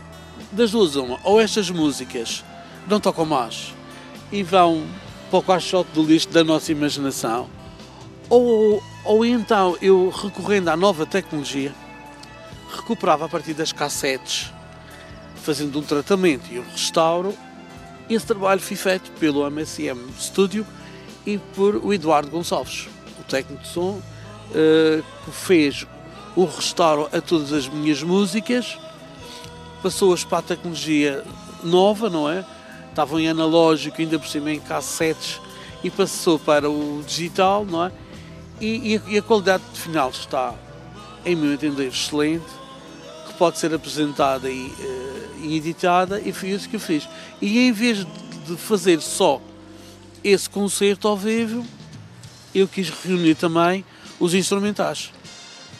das 0.51 0.71
duas 0.71 0.95
uma, 0.95 1.19
ou 1.23 1.39
estas 1.39 1.69
músicas 1.69 2.43
não 2.87 2.99
tocam 2.99 3.25
mais 3.25 3.73
e 4.31 4.43
vão 4.43 4.85
para 5.29 5.39
o 5.39 5.43
caixote 5.43 5.91
do 5.91 6.03
lixo 6.03 6.29
da 6.29 6.43
nossa 6.43 6.71
imaginação, 6.71 7.49
ou, 8.29 8.83
ou 9.03 9.25
então 9.25 9.77
eu 9.81 10.09
recorrendo 10.09 10.69
à 10.69 10.77
nova 10.77 11.05
tecnologia, 11.05 11.73
recuperava 12.75 13.25
a 13.25 13.29
partir 13.29 13.53
das 13.53 13.71
cassetes, 13.71 14.51
fazendo 15.35 15.79
um 15.79 15.81
tratamento 15.81 16.51
e 16.51 16.59
um 16.59 16.65
restauro, 16.71 17.33
esse 18.09 18.25
trabalho 18.25 18.61
foi 18.61 18.77
feito 18.77 19.11
pelo 19.19 19.45
MSM 19.49 19.97
Studio 20.17 20.65
e 21.25 21.37
por 21.37 21.75
o 21.75 21.93
Eduardo 21.93 22.29
Gonçalves, 22.29 22.87
o 23.19 23.23
técnico 23.23 23.63
de 23.63 23.69
som, 23.69 24.01
eh, 24.55 25.01
que 25.25 25.31
fez 25.31 25.85
o 26.35 26.45
restauro 26.45 27.09
a 27.11 27.19
todas 27.19 27.51
as 27.51 27.67
minhas 27.67 28.01
músicas, 28.01 28.77
passou-as 29.83 30.23
para 30.23 30.37
a 30.37 30.41
tecnologia 30.41 31.23
nova, 31.63 32.09
não 32.09 32.29
é? 32.29 32.45
Estavam 32.89 33.19
em 33.19 33.27
analógico, 33.27 34.01
ainda 34.01 34.17
por 34.17 34.27
cima 34.27 34.51
em 34.51 34.59
cassetes, 34.59 35.41
e 35.83 35.89
passou 35.89 36.39
para 36.39 36.69
o 36.69 37.03
digital, 37.05 37.65
não 37.65 37.85
é? 37.85 37.91
E, 38.59 38.99
e, 39.07 39.17
a, 39.17 39.21
qualidade 39.21 39.63
final 39.73 40.09
está, 40.09 40.53
em 41.23 41.35
meu 41.35 41.53
entender, 41.53 41.87
excelente, 41.87 42.45
que 43.27 43.33
pode 43.33 43.59
ser 43.59 43.73
apresentada 43.73 44.49
e, 44.49 44.65
uh, 44.65 45.39
e 45.43 45.57
editada, 45.57 46.19
e 46.19 46.33
foi 46.33 46.49
isso 46.49 46.67
que 46.67 46.75
eu 46.75 46.79
fiz. 46.79 47.07
E 47.39 47.59
em 47.67 47.71
vez 47.71 48.05
de 48.47 48.57
fazer 48.57 48.99
só 49.01 49.39
esse 50.23 50.49
concerto 50.49 51.07
ao 51.07 51.15
vivo, 51.15 51.63
eu 52.53 52.67
quis 52.67 52.89
reunir 52.89 53.35
também 53.35 53.85
os 54.19 54.33
instrumentais. 54.33 55.11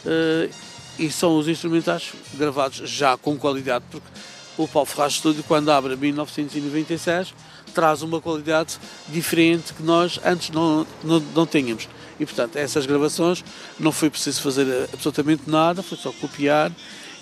Uh, 0.04 0.48
e 0.98 1.10
são 1.10 1.38
os 1.38 1.48
instrumentais 1.48 2.12
gravados 2.34 2.88
já 2.88 3.16
com 3.16 3.36
qualidade, 3.36 3.84
porque 3.90 4.06
o 4.56 4.66
Paulo 4.66 4.86
Ferraz 4.86 5.14
Studio, 5.14 5.44
quando 5.46 5.70
abre 5.70 5.94
em 5.94 5.96
1996, 5.96 7.32
traz 7.72 8.02
uma 8.02 8.20
qualidade 8.20 8.78
diferente 9.08 9.72
que 9.72 9.82
nós 9.82 10.18
antes 10.24 10.50
não, 10.50 10.86
não, 11.04 11.20
não 11.34 11.46
tínhamos. 11.46 11.88
E, 12.18 12.26
portanto, 12.26 12.56
essas 12.56 12.86
gravações 12.86 13.44
não 13.78 13.92
foi 13.92 14.10
preciso 14.10 14.42
fazer 14.42 14.88
absolutamente 14.92 15.42
nada, 15.46 15.82
foi 15.82 15.96
só 15.96 16.12
copiar 16.12 16.72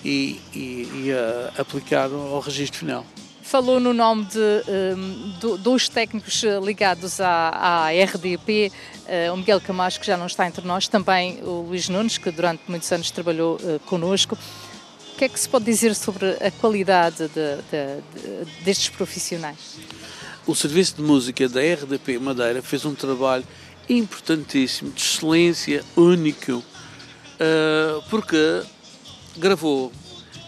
e, 0.05 0.41
e, 0.55 0.59
e 0.59 1.13
uh, 1.13 1.61
aplicar 1.61 2.11
ao 2.11 2.41
registro 2.41 2.79
final. 2.79 3.05
Falou 3.43 3.79
no 3.79 3.95
nome 3.95 4.25
de 4.25 4.97
um, 4.97 5.57
dois 5.59 5.89
técnicos 5.89 6.43
ligados 6.65 7.21
à, 7.21 7.51
à 7.51 7.91
RDP, 7.91 8.73
uh, 8.73 8.73
eh, 9.07 9.31
o 9.31 9.37
Miguel 9.37 9.61
Camacho, 9.61 10.01
que 10.01 10.07
já 10.07 10.17
não 10.17 10.27
está 10.27 10.49
entre 10.49 10.67
nós, 10.67 10.89
também 10.89 11.39
o 11.45 11.65
Luís 11.69 11.89
Nunes, 11.89 12.19
que 12.19 12.29
durante 12.33 12.63
muitos 12.67 12.91
anos 12.91 13.09
trabalhou 13.13 13.55
uh, 13.57 13.79
connosco. 13.87 14.37
O 15.15 15.17
que 15.17 15.27
é 15.27 15.29
que 15.29 15.39
se 15.39 15.49
pode 15.49 15.65
dizer 15.65 15.95
sobre 15.95 16.31
a 16.45 16.51
qualidade 16.51 17.29
de, 17.29 17.57
de, 17.71 18.45
de, 18.45 18.65
destes 18.65 18.89
profissionais? 18.89 19.79
O 20.45 20.55
Serviço 20.55 20.97
de 20.97 21.03
Música 21.03 21.49
da 21.49 21.61
RDP 21.61 22.19
Madeira 22.19 22.61
fez 22.61 22.85
um 22.85 22.97
trabalho 22.97 23.45
importantíssimo, 23.89 24.91
de 24.91 25.01
excelência, 25.01 25.85
único, 25.97 26.53
uh, 26.55 28.03
porque 28.11 28.63
gravou, 29.37 29.93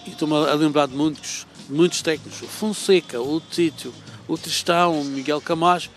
e 0.07 0.11
estou-me 0.11 0.35
a 0.35 0.55
lembrar 0.55 0.89
de 0.89 0.97
muitos, 0.97 1.47
de 1.69 1.75
muitos 1.75 2.03
técnicos, 2.03 2.43
o 2.43 2.47
Fonseca, 2.47 3.21
o 3.21 3.41
Tito, 3.41 3.93
o 4.27 4.37
Tristão, 4.37 5.01
o 5.01 5.05
Miguel 5.05 5.41
Camacho 5.41 5.91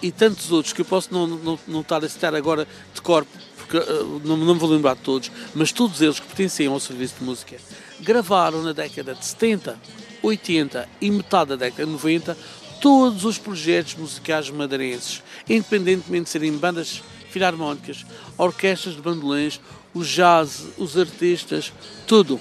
e 0.00 0.12
tantos 0.12 0.52
outros 0.52 0.72
que 0.72 0.80
eu 0.80 0.84
posso 0.84 1.12
não, 1.12 1.26
não, 1.26 1.58
não 1.66 1.80
estar 1.80 2.04
a 2.04 2.08
citar 2.08 2.34
agora 2.34 2.66
de 2.94 3.00
corpo, 3.00 3.30
porque 3.56 3.78
uh, 3.78 4.20
não, 4.24 4.36
não 4.36 4.54
me 4.54 4.60
vou 4.60 4.70
lembrar 4.70 4.94
de 4.94 5.02
todos, 5.02 5.30
mas 5.54 5.72
todos 5.72 6.00
eles 6.00 6.18
que 6.18 6.26
pertenciam 6.26 6.72
ao 6.72 6.80
serviço 6.80 7.16
de 7.18 7.24
música 7.24 7.56
gravaram 8.00 8.62
na 8.62 8.72
década 8.72 9.14
de 9.14 9.24
70, 9.24 9.78
80 10.22 10.88
e 11.00 11.10
metade 11.10 11.50
da 11.50 11.56
década 11.56 11.84
de 11.84 11.92
90 11.92 12.36
todos 12.80 13.24
os 13.24 13.38
projetos 13.38 13.94
musicais 13.94 14.50
madeirenses, 14.50 15.22
independentemente 15.48 16.24
de 16.24 16.30
serem 16.30 16.52
bandas 16.52 17.02
filarmónicas, 17.30 18.04
orquestras 18.36 18.94
de 18.94 19.02
bandolins, 19.02 19.60
o 19.94 20.02
jazz, 20.02 20.64
os 20.76 20.96
artistas, 20.96 21.72
tudo. 22.06 22.40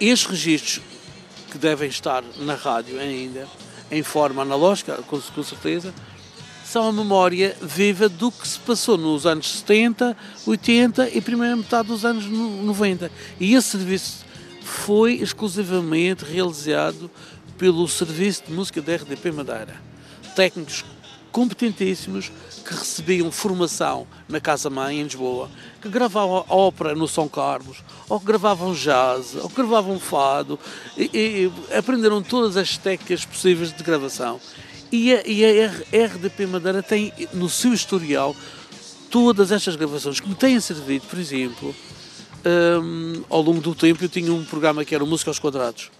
Estes 0.00 0.26
registros 0.26 0.80
que 1.50 1.58
devem 1.58 1.88
estar 1.88 2.22
na 2.38 2.54
rádio 2.54 2.98
ainda, 2.98 3.46
em 3.90 4.02
forma 4.02 4.42
analógica, 4.42 4.94
com, 5.06 5.20
com 5.20 5.42
certeza, 5.42 5.94
são 6.64 6.88
a 6.88 6.92
memória 6.92 7.56
viva 7.60 8.08
do 8.08 8.32
que 8.32 8.48
se 8.48 8.58
passou 8.58 8.96
nos 8.96 9.26
anos 9.26 9.58
70, 9.58 10.16
80 10.46 11.10
e 11.10 11.20
primeira 11.20 11.54
metade 11.54 11.88
dos 11.88 12.04
anos 12.04 12.26
90. 12.26 13.10
E 13.38 13.54
esse 13.54 13.68
serviço 13.68 14.24
foi 14.62 15.14
exclusivamente 15.14 16.24
realizado 16.24 17.10
pelo 17.58 17.86
Serviço 17.88 18.44
de 18.46 18.52
Música 18.52 18.80
da 18.82 18.96
RDP 18.96 19.30
Madeira. 19.32 19.74
Técnicos 20.34 20.84
competentíssimos 21.30 22.30
que 22.64 22.74
recebiam 22.74 23.30
formação 23.32 24.06
na 24.28 24.40
Casa 24.40 24.70
Mãe, 24.70 25.00
em 25.00 25.02
Lisboa, 25.02 25.50
que 25.82 25.88
gravavam 25.88 26.44
ópera 26.48 26.94
no 26.94 27.08
São 27.08 27.28
Carlos, 27.28 27.78
ou 28.08 28.20
que 28.20 28.26
gravavam 28.26 28.72
jazz, 28.72 29.34
ou 29.34 29.48
que 29.48 29.56
gravavam 29.56 29.98
fado, 29.98 30.58
e, 30.96 31.10
e 31.12 31.76
aprenderam 31.76 32.22
todas 32.22 32.56
as 32.56 32.78
técnicas 32.78 33.24
possíveis 33.24 33.72
de 33.72 33.82
gravação. 33.82 34.40
E 34.92 35.12
a, 35.12 35.26
e 35.26 35.44
a 35.44 36.06
RDP 36.06 36.46
Madeira 36.46 36.82
tem 36.82 37.12
no 37.32 37.48
seu 37.48 37.74
historial 37.74 38.34
todas 39.10 39.50
estas 39.50 39.74
gravações 39.74 40.20
que 40.20 40.28
me 40.28 40.36
têm 40.36 40.60
servido, 40.60 41.06
por 41.06 41.18
exemplo, 41.18 41.74
um, 42.46 43.24
ao 43.28 43.40
longo 43.40 43.60
do 43.60 43.74
tempo 43.74 44.04
eu 44.04 44.08
tinha 44.08 44.32
um 44.32 44.44
programa 44.44 44.84
que 44.84 44.94
era 44.94 45.04
Música 45.04 45.30
aos 45.30 45.40
Quadrados 45.40 45.90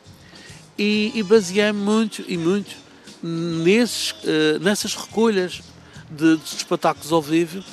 e, 0.78 1.12
e 1.14 1.22
baseei-me 1.22 1.78
muito 1.78 2.24
e 2.26 2.36
muito 2.36 2.76
nesses, 3.22 4.10
uh, 4.10 4.58
nessas 4.60 4.94
recolhas 4.94 5.62
de, 6.10 6.36
de 6.36 6.56
espetáculos 6.56 7.12
ao 7.12 7.22
vivo 7.22 7.64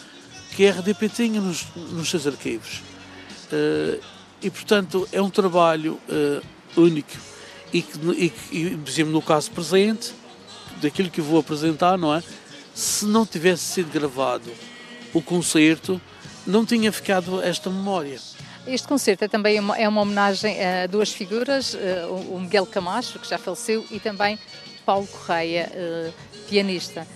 que 0.56 0.68
a 0.68 0.72
RDP 0.72 1.10
tinha 1.10 1.42
nos, 1.42 1.66
nos 1.76 2.10
seus 2.10 2.28
arquivos. 2.28 2.82
Uh, 3.52 4.02
e, 4.42 4.50
portanto, 4.50 5.08
é 5.12 5.22
um 5.22 5.30
trabalho 5.30 6.00
uh, 6.10 6.80
único 6.80 7.12
e 7.74 7.82
que, 7.82 8.34
e, 8.52 8.58
e, 8.58 8.78
por 8.78 9.06
no 9.06 9.22
caso 9.22 9.52
presente, 9.52 10.14
daquilo 10.82 11.10
que 11.10 11.22
vou 11.22 11.40
apresentar, 11.40 11.98
não 11.98 12.14
é? 12.14 12.24
Se 12.74 13.06
não 13.06 13.26
tivesse 13.26 13.64
sido 13.64 13.92
gravado 13.92 14.52
o 15.14 15.22
concerto, 15.22 16.02
não 16.46 16.66
tinha 16.66 16.92
ficado 16.92 17.42
esta 17.42 17.70
memória. 17.70 18.20
Este 18.68 18.88
concerto 18.88 19.24
é 19.24 19.28
também 19.28 19.60
uma, 19.60 19.78
é 19.78 19.88
uma 19.88 20.02
homenagem 20.02 20.58
a 20.64 20.88
duas 20.88 21.12
figuras, 21.12 21.76
o 22.30 22.40
Miguel 22.40 22.66
Camacho, 22.66 23.18
que 23.20 23.28
já 23.28 23.38
faleceu, 23.38 23.86
e 23.90 24.00
também 24.00 24.38
Paulo 24.86 25.08
Correia, 25.08 25.72
uh, 25.74 26.14
pianista. 26.48 27.08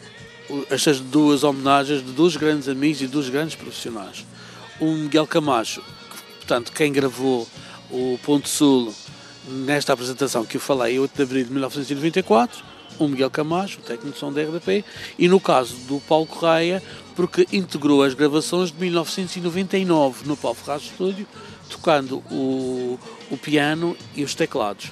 Estas 0.69 0.99
duas 0.99 1.43
homenagens 1.43 2.03
de 2.03 2.11
dois 2.11 2.35
grandes 2.35 2.67
amigos 2.67 3.01
e 3.01 3.07
dois 3.07 3.29
grandes 3.29 3.55
profissionais. 3.55 4.25
O 4.79 4.85
Miguel 4.85 5.25
Camacho, 5.27 5.83
portanto, 6.37 6.71
quem 6.71 6.91
gravou 6.91 7.47
o 7.89 8.19
Ponto 8.23 8.47
Sul 8.47 8.93
nesta 9.47 9.93
apresentação 9.93 10.45
que 10.45 10.57
eu 10.57 10.61
falei, 10.61 10.99
8 10.99 11.15
de 11.15 11.23
abril 11.23 11.45
de 11.45 11.51
1994, 11.51 12.63
o 12.99 13.07
Miguel 13.07 13.29
Camacho, 13.29 13.79
o 13.79 13.83
técnico 13.83 14.13
de 14.13 14.19
som 14.19 14.31
da 14.31 14.41
RDP, 14.41 14.83
e 15.17 15.27
no 15.27 15.39
caso 15.39 15.75
do 15.87 15.99
Paulo 16.01 16.25
Correia, 16.25 16.81
porque 17.15 17.47
integrou 17.51 18.03
as 18.03 18.13
gravações 18.13 18.71
de 18.71 18.79
1999 18.79 20.27
no 20.27 20.35
Paulo 20.35 20.57
Ferraz 20.57 20.83
Studio, 20.83 21.27
tocando 21.69 22.17
o, 22.31 22.99
o 23.31 23.37
piano 23.37 23.95
e 24.15 24.23
os 24.23 24.35
teclados. 24.35 24.91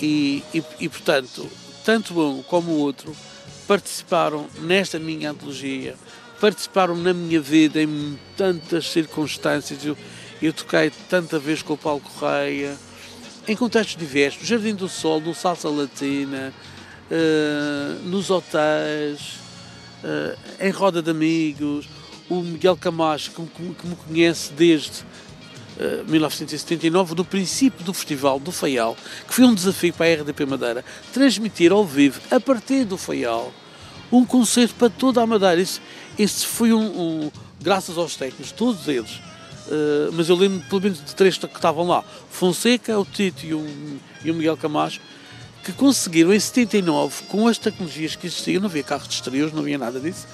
E, 0.00 0.42
e, 0.52 0.62
e, 0.80 0.88
portanto, 0.88 1.48
tanto 1.84 2.20
um 2.20 2.42
como 2.42 2.72
o 2.72 2.78
outro, 2.78 3.14
participaram 3.66 4.46
nesta 4.60 4.98
minha 4.98 5.30
antologia, 5.30 5.94
participaram 6.40 6.96
na 6.96 7.14
minha 7.14 7.40
vida 7.40 7.80
em 7.80 8.18
tantas 8.36 8.90
circunstâncias. 8.90 9.84
Eu, 9.84 9.96
eu 10.40 10.52
toquei 10.52 10.90
tanta 11.08 11.38
vez 11.38 11.62
com 11.62 11.74
o 11.74 11.78
Paulo 11.78 12.00
Correia, 12.00 12.76
em 13.46 13.56
contextos 13.56 13.96
diversos, 13.96 14.46
Jardim 14.46 14.74
do 14.74 14.88
Sol, 14.88 15.20
no 15.20 15.34
Salsa 15.34 15.68
Latina, 15.68 16.52
uh, 17.12 18.08
nos 18.08 18.30
hotéis, 18.30 19.20
uh, 20.02 20.38
em 20.60 20.70
roda 20.70 21.02
de 21.02 21.10
amigos. 21.10 21.88
O 22.30 22.40
Miguel 22.40 22.76
Camacho, 22.76 23.30
que, 23.30 23.74
que 23.74 23.86
me 23.86 23.96
conhece 23.96 24.52
desde 24.54 25.04
1979, 26.06 27.12
eh, 27.12 27.14
do 27.14 27.24
princípio 27.24 27.84
do 27.84 27.92
Festival 27.92 28.38
do 28.38 28.52
Faial, 28.52 28.96
que 29.26 29.34
foi 29.34 29.44
um 29.44 29.54
desafio 29.54 29.92
para 29.92 30.06
a 30.06 30.22
RDP 30.22 30.46
Madeira, 30.46 30.84
transmitir 31.12 31.72
ao 31.72 31.84
vivo, 31.84 32.20
a 32.30 32.40
partir 32.40 32.84
do 32.84 32.96
Faial, 32.96 33.52
um 34.10 34.24
concerto 34.24 34.74
para 34.76 34.88
toda 34.88 35.20
a 35.20 35.26
Madeira. 35.26 35.60
Isso, 35.60 35.80
esse 36.18 36.46
foi 36.46 36.72
um, 36.72 36.84
um, 36.84 37.30
graças 37.60 37.98
aos 37.98 38.16
técnicos, 38.16 38.52
todos 38.52 38.86
eles, 38.88 39.16
uh, 39.66 40.12
mas 40.12 40.28
eu 40.28 40.36
lembro 40.36 40.60
pelo 40.68 40.80
menos 40.80 41.04
de 41.04 41.14
três 41.14 41.36
que 41.36 41.46
estavam 41.46 41.86
lá: 41.86 42.04
Fonseca, 42.30 42.98
o 42.98 43.04
Tito 43.04 43.44
e 43.44 43.52
o, 43.52 43.98
e 44.24 44.30
o 44.30 44.34
Miguel 44.34 44.56
Camacho, 44.56 45.00
que 45.64 45.72
conseguiram 45.72 46.32
em 46.32 46.40
79, 46.40 47.24
com 47.28 47.46
as 47.46 47.58
tecnologias 47.58 48.16
que 48.16 48.26
existiam, 48.26 48.60
não 48.60 48.68
havia 48.68 48.82
carros 48.82 49.08
de 49.08 49.14
exteriores, 49.14 49.52
não 49.52 49.60
havia 49.60 49.78
nada 49.78 50.00
disso, 50.00 50.26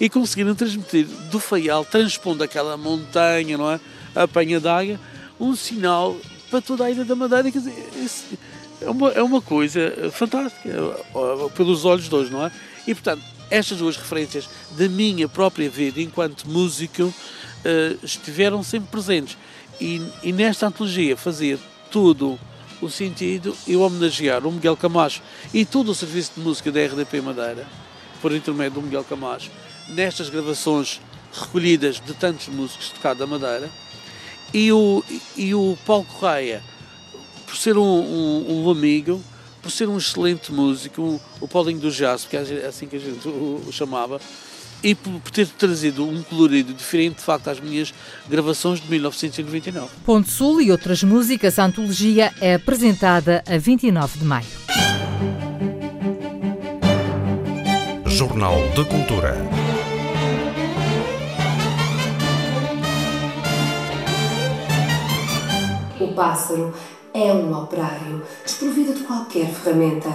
e 0.00 0.08
conseguiram 0.08 0.54
transmitir 0.54 1.06
do 1.30 1.38
Faial, 1.38 1.84
transpondo 1.84 2.42
aquela 2.42 2.76
montanha, 2.76 3.56
não 3.56 3.70
é? 3.70 3.78
a 4.14 4.24
apanha 4.24 4.58
d'água, 4.58 4.98
um 5.38 5.54
sinal 5.54 6.16
para 6.50 6.60
toda 6.60 6.84
a 6.84 6.90
ilha 6.90 7.04
da 7.04 7.14
Madeira. 7.14 7.50
Quer 7.50 7.58
dizer, 7.58 8.38
é 8.80 8.90
uma, 8.90 9.10
é 9.10 9.22
uma 9.22 9.40
coisa 9.40 10.10
fantástica, 10.12 10.70
pelos 11.54 11.84
olhos 11.84 12.08
de 12.08 12.14
hoje, 12.14 12.30
não 12.30 12.44
é? 12.44 12.52
E 12.86 12.94
portanto, 12.94 13.22
estas 13.50 13.78
duas 13.78 13.96
referências 13.96 14.48
da 14.72 14.88
minha 14.88 15.28
própria 15.28 15.70
vida 15.70 16.00
enquanto 16.00 16.48
músico 16.48 17.12
estiveram 18.02 18.62
sempre 18.62 18.90
presentes. 18.90 19.36
E, 19.80 20.02
e, 20.22 20.32
nesta 20.32 20.66
antologia 20.66 21.16
fazia 21.16 21.58
todo 21.90 22.38
o 22.82 22.90
sentido 22.90 23.56
eu 23.66 23.80
homenagear 23.80 24.44
o 24.44 24.52
Miguel 24.52 24.76
Camacho 24.76 25.22
e 25.54 25.64
todo 25.64 25.92
o 25.92 25.94
serviço 25.94 26.32
de 26.36 26.40
música 26.40 26.70
da 26.70 26.84
RDP 26.84 27.20
Madeira, 27.20 27.66
por 28.20 28.32
intermédio 28.32 28.80
do 28.80 28.82
Miguel 28.82 29.04
Camacho, 29.04 29.50
nestas 29.88 30.28
gravações 30.28 31.00
recolhidas 31.32 32.00
de 32.00 32.12
tantos 32.14 32.48
músicos 32.48 32.92
de 32.92 33.00
cada 33.00 33.26
Madeira, 33.26 33.70
e 34.52 34.70
o, 34.72 35.02
e 35.36 35.54
o 35.54 35.78
Paulo 35.86 36.04
Correia, 36.04 36.62
por 37.46 37.56
ser 37.56 37.78
um, 37.78 37.82
um, 37.82 38.64
um 38.64 38.70
amigo, 38.70 39.22
por 39.62 39.70
ser 39.70 39.88
um 39.88 39.96
excelente 39.96 40.52
músico, 40.52 41.20
o 41.40 41.48
Paulinho 41.48 41.78
do 41.78 41.90
Jazz, 41.90 42.24
que 42.24 42.36
é 42.36 42.66
assim 42.66 42.86
que 42.86 42.96
a 42.96 42.98
gente 42.98 43.26
o, 43.26 43.62
o 43.66 43.72
chamava, 43.72 44.20
e 44.82 44.94
por, 44.94 45.20
ter 45.30 45.46
trazido 45.46 46.04
um 46.04 46.22
colorido 46.22 46.72
diferente, 46.72 47.16
de 47.16 47.22
facto, 47.22 47.48
às 47.48 47.60
minhas 47.60 47.94
gravações 48.28 48.80
de 48.80 48.90
1999. 48.90 49.88
Ponto 50.04 50.28
Sul 50.28 50.60
e 50.60 50.72
outras 50.72 51.02
músicas, 51.02 51.58
a 51.58 51.64
antologia 51.64 52.32
é 52.40 52.54
apresentada 52.54 53.42
a 53.46 53.56
29 53.56 54.18
de 54.18 54.24
maio. 54.24 54.46
Jornal 58.06 58.56
de 58.74 58.84
Cultura. 58.84 59.36
O 65.98 66.14
pássaro 66.14 66.74
é 67.14 67.32
um 67.32 67.56
operário, 67.56 68.22
desprovido 68.44 68.92
de 68.94 69.04
qualquer 69.04 69.46
ferramenta. 69.48 70.10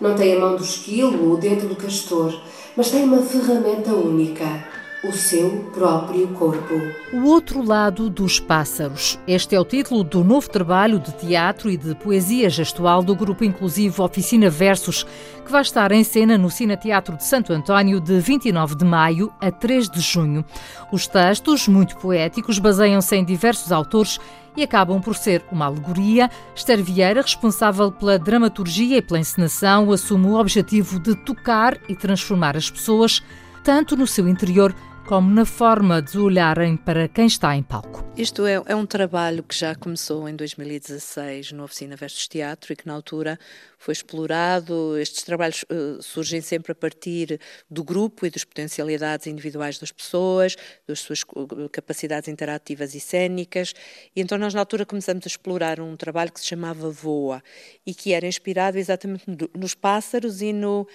Não 0.00 0.14
tem 0.14 0.36
a 0.36 0.40
mão 0.40 0.56
do 0.56 0.62
esquilo 0.62 1.28
ou 1.28 1.34
o 1.34 1.36
dedo 1.36 1.68
do 1.68 1.76
castor, 1.76 2.32
mas 2.76 2.90
tem 2.90 3.04
uma 3.04 3.22
ferramenta 3.22 3.92
única 3.92 4.71
o 5.04 5.10
seu 5.10 5.68
próprio 5.74 6.28
corpo. 6.28 6.74
O 7.12 7.24
outro 7.24 7.60
lado 7.60 8.08
dos 8.08 8.38
pássaros. 8.38 9.18
Este 9.26 9.56
é 9.56 9.60
o 9.60 9.64
título 9.64 10.04
do 10.04 10.22
novo 10.22 10.48
trabalho 10.48 11.00
de 11.00 11.10
teatro 11.14 11.68
e 11.68 11.76
de 11.76 11.92
poesia 11.96 12.48
gestual 12.48 13.02
do 13.02 13.16
grupo 13.16 13.42
inclusivo 13.42 14.04
Oficina 14.04 14.48
Versos, 14.48 15.04
que 15.44 15.50
vai 15.50 15.62
estar 15.62 15.90
em 15.90 16.04
cena 16.04 16.38
no 16.38 16.48
Cine 16.48 16.76
Teatro 16.76 17.16
de 17.16 17.24
Santo 17.24 17.52
António 17.52 18.00
de 18.00 18.20
29 18.20 18.76
de 18.76 18.84
maio 18.84 19.32
a 19.40 19.50
3 19.50 19.90
de 19.90 20.00
junho. 20.00 20.44
Os 20.92 21.08
textos, 21.08 21.66
muito 21.66 21.96
poéticos, 21.96 22.60
baseiam-se 22.60 23.16
em 23.16 23.24
diversos 23.24 23.72
autores 23.72 24.20
e 24.56 24.62
acabam 24.62 25.00
por 25.00 25.16
ser 25.16 25.42
uma 25.50 25.64
alegoria. 25.64 26.30
Esther 26.54 26.80
Vieira, 26.80 27.22
responsável 27.22 27.90
pela 27.90 28.20
dramaturgia 28.20 28.98
e 28.98 29.02
pela 29.02 29.18
encenação, 29.18 29.90
assume 29.90 30.26
o 30.26 30.38
objetivo 30.38 31.00
de 31.00 31.16
tocar 31.16 31.76
e 31.88 31.96
transformar 31.96 32.56
as 32.56 32.70
pessoas, 32.70 33.20
tanto 33.64 33.96
no 33.96 34.06
seu 34.06 34.28
interior 34.28 34.72
como 35.06 35.30
na 35.30 35.44
forma 35.44 36.00
de 36.00 36.18
olharem 36.18 36.76
para 36.76 37.08
quem 37.08 37.26
está 37.26 37.56
em 37.56 37.62
palco. 37.62 38.04
Isto 38.16 38.46
é, 38.46 38.62
é, 38.66 38.76
um 38.76 38.86
trabalho 38.86 39.42
que 39.42 39.54
já 39.54 39.74
começou 39.74 40.28
em 40.28 40.36
2016 40.36 41.52
no 41.52 41.64
Oficina 41.64 41.96
Versus 41.96 42.28
Teatro 42.28 42.72
e 42.72 42.76
que 42.76 42.86
na 42.86 42.94
altura 42.94 43.38
foi 43.78 43.92
explorado. 43.92 44.96
Estes 44.98 45.22
trabalhos 45.22 45.64
uh, 45.64 46.02
surgem 46.02 46.40
sempre 46.40 46.72
a 46.72 46.74
partir 46.74 47.40
do 47.70 47.82
grupo 47.82 48.26
e 48.26 48.30
das 48.30 48.44
potencialidades 48.44 49.26
individuais 49.26 49.78
das 49.78 49.90
pessoas, 49.90 50.56
das 50.86 51.00
suas 51.00 51.24
capacidades 51.72 52.28
interativas 52.28 52.94
e 52.94 53.00
cênicas. 53.00 53.74
E 54.14 54.20
então 54.20 54.38
nós 54.38 54.54
na 54.54 54.60
altura 54.60 54.86
começamos 54.86 55.26
a 55.26 55.28
explorar 55.28 55.80
um 55.80 55.96
trabalho 55.96 56.30
que 56.30 56.40
se 56.40 56.46
chamava 56.46 56.90
Voa 56.90 57.42
e 57.84 57.94
que 57.94 58.12
era 58.12 58.26
inspirado 58.26 58.78
exatamente 58.78 59.24
nos 59.56 59.74
pássaros 59.74 60.42
e 60.42 60.52
no 60.52 60.86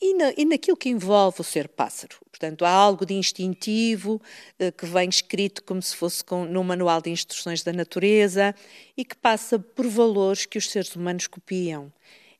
e, 0.00 0.14
na, 0.14 0.32
e 0.36 0.44
naquilo 0.44 0.76
que 0.76 0.88
envolve 0.88 1.40
o 1.40 1.44
ser 1.44 1.68
pássaro. 1.68 2.16
Portanto, 2.30 2.64
há 2.64 2.70
algo 2.70 3.06
de 3.06 3.14
instintivo 3.14 4.20
eh, 4.58 4.70
que 4.70 4.86
vem 4.86 5.08
escrito 5.08 5.62
como 5.62 5.80
se 5.80 5.94
fosse 5.96 6.22
com, 6.22 6.44
no 6.44 6.62
manual 6.64 7.00
de 7.00 7.10
instruções 7.10 7.62
da 7.62 7.72
natureza 7.72 8.54
e 8.96 9.04
que 9.04 9.16
passa 9.16 9.58
por 9.58 9.86
valores 9.86 10.44
que 10.44 10.58
os 10.58 10.70
seres 10.70 10.94
humanos 10.94 11.26
copiam. 11.26 11.92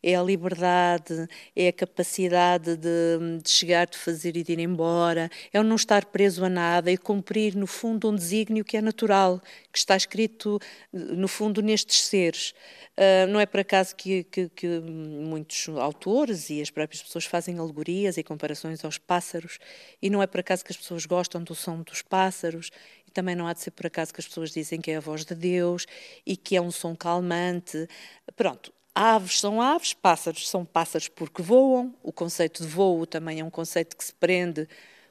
É 0.06 0.14
a 0.14 0.22
liberdade, 0.22 1.26
é 1.56 1.68
a 1.68 1.72
capacidade 1.72 2.76
de, 2.76 3.40
de, 3.42 3.50
chegar, 3.50 3.86
de 3.86 3.96
fazer 3.96 4.36
e 4.36 4.42
de 4.42 4.52
ir 4.52 4.58
embora, 4.58 5.30
é 5.50 5.58
o 5.58 5.62
não 5.62 5.76
estar 5.76 6.04
preso 6.04 6.44
a 6.44 6.50
nada 6.50 6.92
e 6.92 6.98
cumprir, 6.98 7.56
no 7.56 7.66
fundo, 7.66 8.10
um 8.10 8.14
desígnio 8.14 8.62
que 8.66 8.76
é 8.76 8.82
natural, 8.82 9.40
que 9.72 9.78
está 9.78 9.96
escrito, 9.96 10.60
no 10.92 11.26
fundo, 11.26 11.62
nestes 11.62 12.02
seres. 12.02 12.52
Uh, 12.98 13.26
não 13.28 13.40
é 13.40 13.46
por 13.46 13.60
acaso 13.60 13.96
que, 13.96 14.24
que, 14.24 14.50
que, 14.50 14.80
muitos 14.80 15.70
autores 15.70 16.50
e 16.50 16.60
as 16.60 16.70
próprias 16.70 17.02
pessoas 17.02 17.24
fazem 17.24 17.58
alegorias 17.58 18.18
e 18.18 18.22
comparações 18.22 18.84
aos 18.84 18.98
pássaros, 18.98 19.58
e 20.02 20.10
não 20.10 20.22
é 20.22 20.26
por 20.26 20.40
acaso 20.40 20.62
que 20.62 20.70
as 20.70 20.76
pessoas 20.76 21.06
gostam 21.06 21.42
do 21.42 21.54
som 21.54 21.80
dos 21.80 22.02
pássaros, 22.02 22.70
e 23.08 23.10
também 23.10 23.34
não 23.34 23.46
há 23.46 23.54
de 23.54 23.60
ser 23.60 23.70
por 23.70 23.86
acaso 23.86 24.12
que 24.12 24.20
as 24.20 24.28
pessoas 24.28 24.50
dizem 24.50 24.82
que 24.82 24.90
é 24.90 24.96
a 24.96 25.00
voz 25.00 25.24
de 25.24 25.34
Deus 25.34 25.86
e 26.26 26.36
que 26.36 26.56
é 26.56 26.60
um 26.60 26.70
som 26.70 26.94
calmante. 26.94 27.88
Pronto, 28.36 28.70
Aves 28.94 29.40
são 29.40 29.60
aves, 29.60 29.92
pássaros 29.92 30.48
são 30.48 30.64
pássaros 30.64 31.08
porque 31.08 31.42
voam. 31.42 31.92
O 32.02 32.12
conceito 32.12 32.62
de 32.62 32.68
voo 32.68 33.04
também 33.06 33.40
é 33.40 33.44
um 33.44 33.50
conceito 33.50 33.96
que 33.96 34.04
se 34.04 34.14
prende 34.14 34.68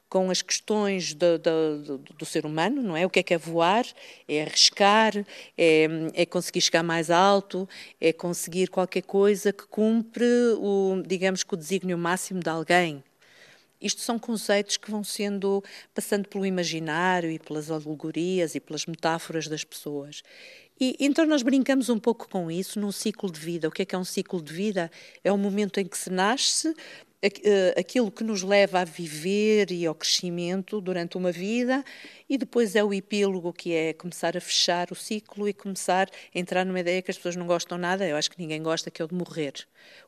com 0.07 0.29
as 0.29 0.43
questões 0.43 1.13
do, 1.15 1.39
do, 1.39 1.97
do, 1.97 2.25
ser 2.25 2.45
humano, 2.45 2.83
não 2.83 2.95
é? 2.95 3.03
O 3.03 3.09
que 3.09 3.19
é 3.19 3.23
que 3.23 3.33
é 3.33 3.37
voar? 3.37 3.83
É 4.27 4.43
arriscar, 4.43 5.13
é, 5.57 5.87
é, 6.13 6.25
conseguir 6.25 6.61
chegar 6.61 6.83
mais 6.83 7.09
alto, 7.09 7.67
é 7.99 8.13
conseguir 8.13 8.69
qualquer 8.69 9.01
coisa 9.01 9.51
que 9.51 9.65
cumpre 9.65 10.23
o, 10.59 11.01
digamos 11.05 11.43
que 11.43 11.53
o 11.55 11.57
desígnio 11.57 11.97
máximo 11.97 12.39
de 12.39 12.49
alguém. 12.49 13.03
Isto 13.83 14.01
são 14.01 14.17
conceitos 14.17 14.77
que 14.77 14.89
vão 14.89 15.03
sendo, 15.03 15.61
passando 15.93 16.27
pelo 16.29 16.45
imaginário 16.45 17.29
e 17.29 17.37
pelas 17.37 17.69
alegorias 17.69 18.55
e 18.55 18.59
pelas 18.59 18.85
metáforas 18.85 19.47
das 19.47 19.65
pessoas. 19.65 20.23
E 20.79 20.95
então 20.99 21.25
nós 21.25 21.43
brincamos 21.43 21.89
um 21.89 21.99
pouco 21.99 22.27
com 22.29 22.49
isso 22.49 22.79
num 22.79 22.91
ciclo 22.91 23.31
de 23.31 23.39
vida. 23.39 23.67
O 23.67 23.71
que 23.71 23.81
é 23.81 23.85
que 23.85 23.93
é 23.93 23.97
um 23.97 24.03
ciclo 24.03 24.41
de 24.41 24.53
vida? 24.53 24.89
É 25.23 25.31
o 25.31 25.37
momento 25.37 25.79
em 25.79 25.85
que 25.85 25.97
se 25.97 26.09
nasce, 26.09 26.73
aquilo 27.77 28.11
que 28.11 28.23
nos 28.23 28.43
leva 28.43 28.81
a 28.81 28.83
viver 28.83 29.71
e 29.71 29.85
ao 29.85 29.95
crescimento 29.95 30.81
durante 30.81 31.15
uma 31.15 31.31
vida, 31.31 31.83
e 32.29 32.37
depois 32.37 32.75
é 32.75 32.83
o 32.83 32.93
epílogo, 32.93 33.53
que 33.53 33.73
é 33.73 33.93
começar 33.93 34.35
a 34.35 34.41
fechar 34.41 34.91
o 34.91 34.95
ciclo 34.95 35.47
e 35.47 35.53
começar 35.53 36.09
a 36.35 36.39
entrar 36.39 36.65
numa 36.65 36.79
ideia 36.79 37.01
que 37.01 37.11
as 37.11 37.17
pessoas 37.17 37.35
não 37.35 37.47
gostam 37.47 37.77
nada, 37.77 38.05
eu 38.05 38.17
acho 38.17 38.29
que 38.29 38.39
ninguém 38.39 38.61
gosta, 38.61 38.91
que 38.91 39.01
é 39.01 39.05
o 39.05 39.07
de 39.07 39.15
morrer, 39.15 39.53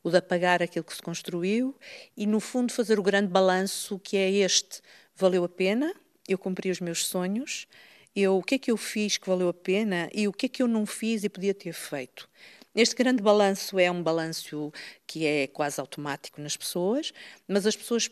o 0.04 0.10
de 0.10 0.17
apagar 0.17 0.62
aquilo 0.62 0.84
que 0.84 0.93
se 0.93 1.01
construiu 1.01 1.75
e, 2.17 2.28
no 2.28 2.39
fundo, 2.39 2.73
fazer 2.73 2.99
o 2.99 3.04
grande 3.04 3.28
balanço 3.28 3.97
que 3.99 4.17
é 4.17 4.30
este: 4.30 4.82
valeu 5.15 5.43
a 5.43 5.49
pena, 5.49 5.93
eu 6.28 6.38
cumpri 6.38 6.69
os 6.69 6.82
meus 6.82 7.06
sonhos, 7.06 7.67
eu, 8.15 8.38
o 8.38 8.43
que 8.43 8.56
é 8.56 8.58
que 8.58 8.71
eu 8.71 8.78
fiz 8.78 9.17
que 9.17 9.28
valeu 9.28 9.49
a 9.49 9.54
pena? 9.54 10.10
E 10.13 10.28
o 10.28 10.34
que 10.34 10.45
é 10.45 10.49
que 10.49 10.63
eu 10.63 10.67
não 10.67 10.86
fiz 10.86 11.23
e 11.23 11.30
podia 11.30 11.54
ter 11.54 11.73
feito. 11.73 12.30
Este 12.76 12.96
grande 12.96 13.24
balanço 13.24 13.80
é 13.80 13.90
um 13.90 14.04
balanço 14.04 14.72
que 15.08 15.26
é 15.26 15.48
quase 15.48 15.80
automático 15.80 16.42
nas 16.42 16.58
pessoas, 16.58 17.14
mas 17.48 17.66
as 17.66 17.76
pessoas 17.76 18.12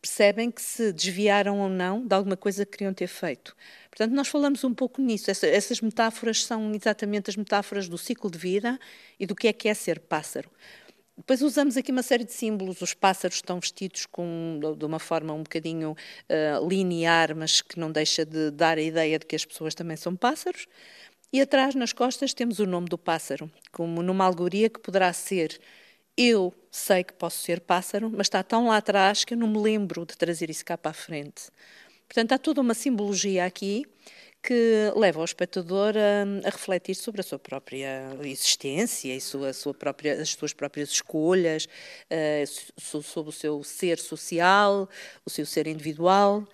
percebem 0.00 0.50
que 0.50 0.62
se 0.62 0.92
desviaram 0.92 1.58
ou 1.58 1.68
não 1.68 2.06
de 2.06 2.14
alguma 2.14 2.36
coisa 2.36 2.64
que 2.64 2.72
queriam 2.78 2.94
ter 2.94 3.08
feito. 3.08 3.56
Portanto, 3.90 4.12
nós 4.12 4.28
falamos 4.28 4.62
um 4.62 4.72
pouco 4.72 5.02
nisso. 5.02 5.30
Essa, 5.30 5.48
essas 5.48 5.80
metáforas 5.80 6.44
são 6.44 6.72
exatamente 6.72 7.28
as 7.28 7.36
metáforas 7.36 7.88
do 7.88 7.98
ciclo 7.98 8.30
de 8.30 8.38
vida 8.38 8.78
e 9.18 9.26
do 9.26 9.34
que 9.34 9.48
é 9.48 9.52
que 9.52 9.68
é 9.68 9.74
ser 9.74 9.98
pássaro. 9.98 10.48
Depois 11.16 11.40
usamos 11.40 11.78
aqui 11.78 11.90
uma 11.90 12.02
série 12.02 12.24
de 12.24 12.32
símbolos. 12.32 12.82
Os 12.82 12.92
pássaros 12.92 13.36
estão 13.36 13.58
vestidos 13.58 14.04
com, 14.04 14.60
de 14.78 14.84
uma 14.84 14.98
forma 14.98 15.32
um 15.32 15.42
bocadinho 15.42 15.92
uh, 15.92 16.68
linear, 16.68 17.34
mas 17.34 17.62
que 17.62 17.80
não 17.80 17.90
deixa 17.90 18.24
de 18.24 18.50
dar 18.50 18.76
a 18.76 18.82
ideia 18.82 19.18
de 19.18 19.24
que 19.24 19.34
as 19.34 19.44
pessoas 19.44 19.74
também 19.74 19.96
são 19.96 20.14
pássaros. 20.14 20.66
E 21.36 21.40
atrás, 21.42 21.74
nas 21.74 21.92
costas, 21.92 22.32
temos 22.32 22.60
o 22.60 22.66
nome 22.66 22.88
do 22.88 22.96
pássaro, 22.96 23.50
como 23.70 24.02
numa 24.02 24.24
alegoria 24.24 24.70
que 24.70 24.80
poderá 24.80 25.12
ser 25.12 25.60
eu 26.16 26.50
sei 26.70 27.04
que 27.04 27.12
posso 27.12 27.42
ser 27.42 27.60
pássaro, 27.60 28.08
mas 28.08 28.24
está 28.24 28.42
tão 28.42 28.68
lá 28.68 28.78
atrás 28.78 29.22
que 29.22 29.34
eu 29.34 29.38
não 29.38 29.46
me 29.46 29.58
lembro 29.58 30.06
de 30.06 30.16
trazer 30.16 30.48
isso 30.48 30.64
cá 30.64 30.78
para 30.78 30.92
a 30.92 30.94
frente. 30.94 31.50
Portanto, 32.08 32.32
há 32.32 32.38
toda 32.38 32.62
uma 32.62 32.72
simbologia 32.72 33.44
aqui 33.44 33.84
que 34.42 34.92
leva 34.94 35.20
o 35.20 35.24
espectador 35.24 35.94
a, 35.96 36.46
a, 36.46 36.50
refletir 36.50 36.94
sobre 36.94 37.20
a 37.20 37.24
sua 37.24 37.38
própria 37.38 38.16
existência 38.22 39.14
e 39.14 39.20
sua, 39.20 39.52
sua 39.52 39.74
própria, 39.74 40.22
as 40.22 40.30
suas 40.30 40.54
próprias 40.54 40.90
escolhas, 40.90 41.66
uh, 41.66 43.02
sobre 43.02 43.28
o 43.28 43.32
seu 43.32 43.62
ser 43.62 43.98
social, 43.98 44.88
o 45.24 45.28
seu 45.28 45.44
ser 45.44 45.66
individual. 45.66 46.46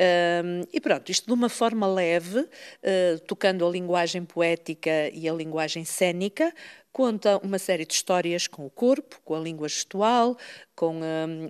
Um, 0.00 0.62
e 0.72 0.80
pronto, 0.80 1.10
isto 1.12 1.26
de 1.26 1.32
uma 1.32 1.50
forma 1.50 1.86
leve, 1.86 2.38
uh, 2.38 3.18
tocando 3.26 3.66
a 3.66 3.70
linguagem 3.70 4.24
poética 4.24 5.10
e 5.12 5.28
a 5.28 5.32
linguagem 5.32 5.84
cênica, 5.84 6.54
conta 6.92 7.38
uma 7.38 7.58
série 7.58 7.84
de 7.84 7.92
histórias 7.92 8.46
com 8.46 8.64
o 8.64 8.70
corpo, 8.70 9.20
com 9.24 9.34
a 9.34 9.40
língua 9.40 9.68
gestual, 9.68 10.38
com 10.74 11.00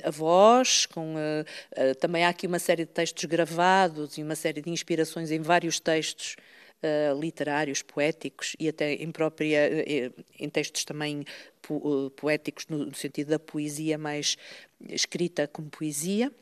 a 0.03 0.11
voz, 0.11 0.87
com 0.87 1.15
uh, 1.15 1.43
uh, 1.91 1.95
também 2.01 2.25
há 2.25 2.29
aqui 2.31 2.47
uma 2.47 2.59
série 2.59 2.85
de 2.85 2.91
textos 2.91 3.25
gravados 3.25 4.19
e 4.19 4.23
uma 4.23 4.35
série 4.35 4.61
de 4.61 4.71
inspirações 4.71 5.31
em 5.31 5.41
vários 5.41 5.79
textos 5.79 6.35
uh, 6.83 7.19
literários, 7.21 7.83
poéticos 7.83 8.57
e 8.59 8.69
até 8.69 8.95
em 8.95 9.13
própria 9.13 9.71
em 10.39 10.49
textos 10.49 10.85
também 10.85 11.25
poéticos 12.17 12.67
no, 12.69 12.87
no 12.87 12.95
sentido 12.95 13.29
da 13.29 13.39
poesia 13.39 13.97
mais 13.97 14.37
escrita 14.89 15.47
como 15.47 15.71
poesia. 15.71 16.33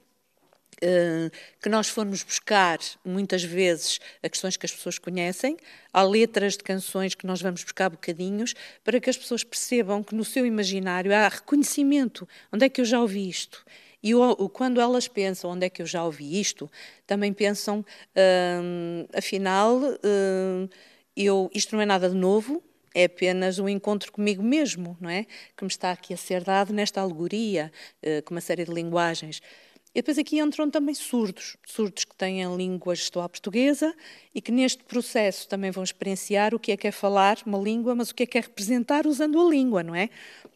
Eh, 0.80 1.30
que 1.60 1.68
nós 1.68 1.88
formos 1.88 2.22
buscar 2.22 2.78
muitas 3.04 3.42
vezes 3.42 3.98
a 4.22 4.28
questões 4.28 4.56
que 4.56 4.64
as 4.64 4.72
pessoas 4.72 4.96
conhecem, 4.96 5.56
há 5.92 6.02
letras 6.02 6.56
de 6.56 6.62
canções 6.62 7.16
que 7.16 7.26
nós 7.26 7.42
vamos 7.42 7.64
buscar 7.64 7.90
bocadinhos 7.90 8.54
para 8.84 9.00
que 9.00 9.10
as 9.10 9.16
pessoas 9.16 9.42
percebam 9.42 10.04
que 10.04 10.14
no 10.14 10.24
seu 10.24 10.46
imaginário 10.46 11.12
há 11.12 11.26
reconhecimento. 11.28 12.28
Onde 12.52 12.66
é 12.66 12.68
que 12.68 12.80
eu 12.80 12.84
já 12.84 13.00
ouvi 13.00 13.28
isto? 13.28 13.64
E 14.02 14.12
quando 14.52 14.80
elas 14.80 15.08
pensam 15.08 15.50
onde 15.50 15.66
é 15.66 15.70
que 15.70 15.82
eu 15.82 15.86
já 15.86 16.04
ouvi 16.04 16.38
isto, 16.40 16.70
também 17.04 17.32
pensam, 17.32 17.84
hum, 18.62 19.06
afinal, 19.12 19.76
hum, 19.76 20.68
eu, 21.16 21.50
isto 21.52 21.74
não 21.74 21.82
é 21.82 21.86
nada 21.86 22.08
de 22.08 22.14
novo, 22.14 22.62
é 22.94 23.04
apenas 23.04 23.58
um 23.58 23.68
encontro 23.68 24.12
comigo 24.12 24.42
mesmo, 24.42 24.96
não 25.00 25.10
é? 25.10 25.26
Que 25.56 25.64
me 25.64 25.68
está 25.68 25.90
aqui 25.90 26.14
a 26.14 26.16
ser 26.16 26.44
dado 26.44 26.72
nesta 26.72 27.00
alegoria, 27.00 27.70
com 28.24 28.34
uma 28.34 28.40
série 28.40 28.64
de 28.64 28.72
linguagens. 28.72 29.42
E 29.94 30.00
depois 30.00 30.18
aqui 30.18 30.38
entram 30.38 30.70
também 30.70 30.94
surdos, 30.94 31.56
surdos 31.66 32.04
que 32.04 32.14
têm 32.14 32.44
a 32.44 32.48
língua 32.50 32.94
gestual 32.94 33.28
portuguesa 33.28 33.94
e 34.34 34.40
que 34.40 34.52
neste 34.52 34.84
processo 34.84 35.48
também 35.48 35.70
vão 35.70 35.82
experienciar 35.82 36.54
o 36.54 36.58
que 36.58 36.72
é 36.72 36.76
que 36.76 36.86
é 36.86 36.92
falar 36.92 37.38
uma 37.46 37.58
língua, 37.58 37.94
mas 37.94 38.10
o 38.10 38.14
que 38.14 38.22
é 38.22 38.26
que 38.26 38.38
é 38.38 38.40
representar 38.40 39.06
usando 39.06 39.40
a 39.40 39.48
língua, 39.48 39.82
não 39.82 39.94
é? 39.94 40.10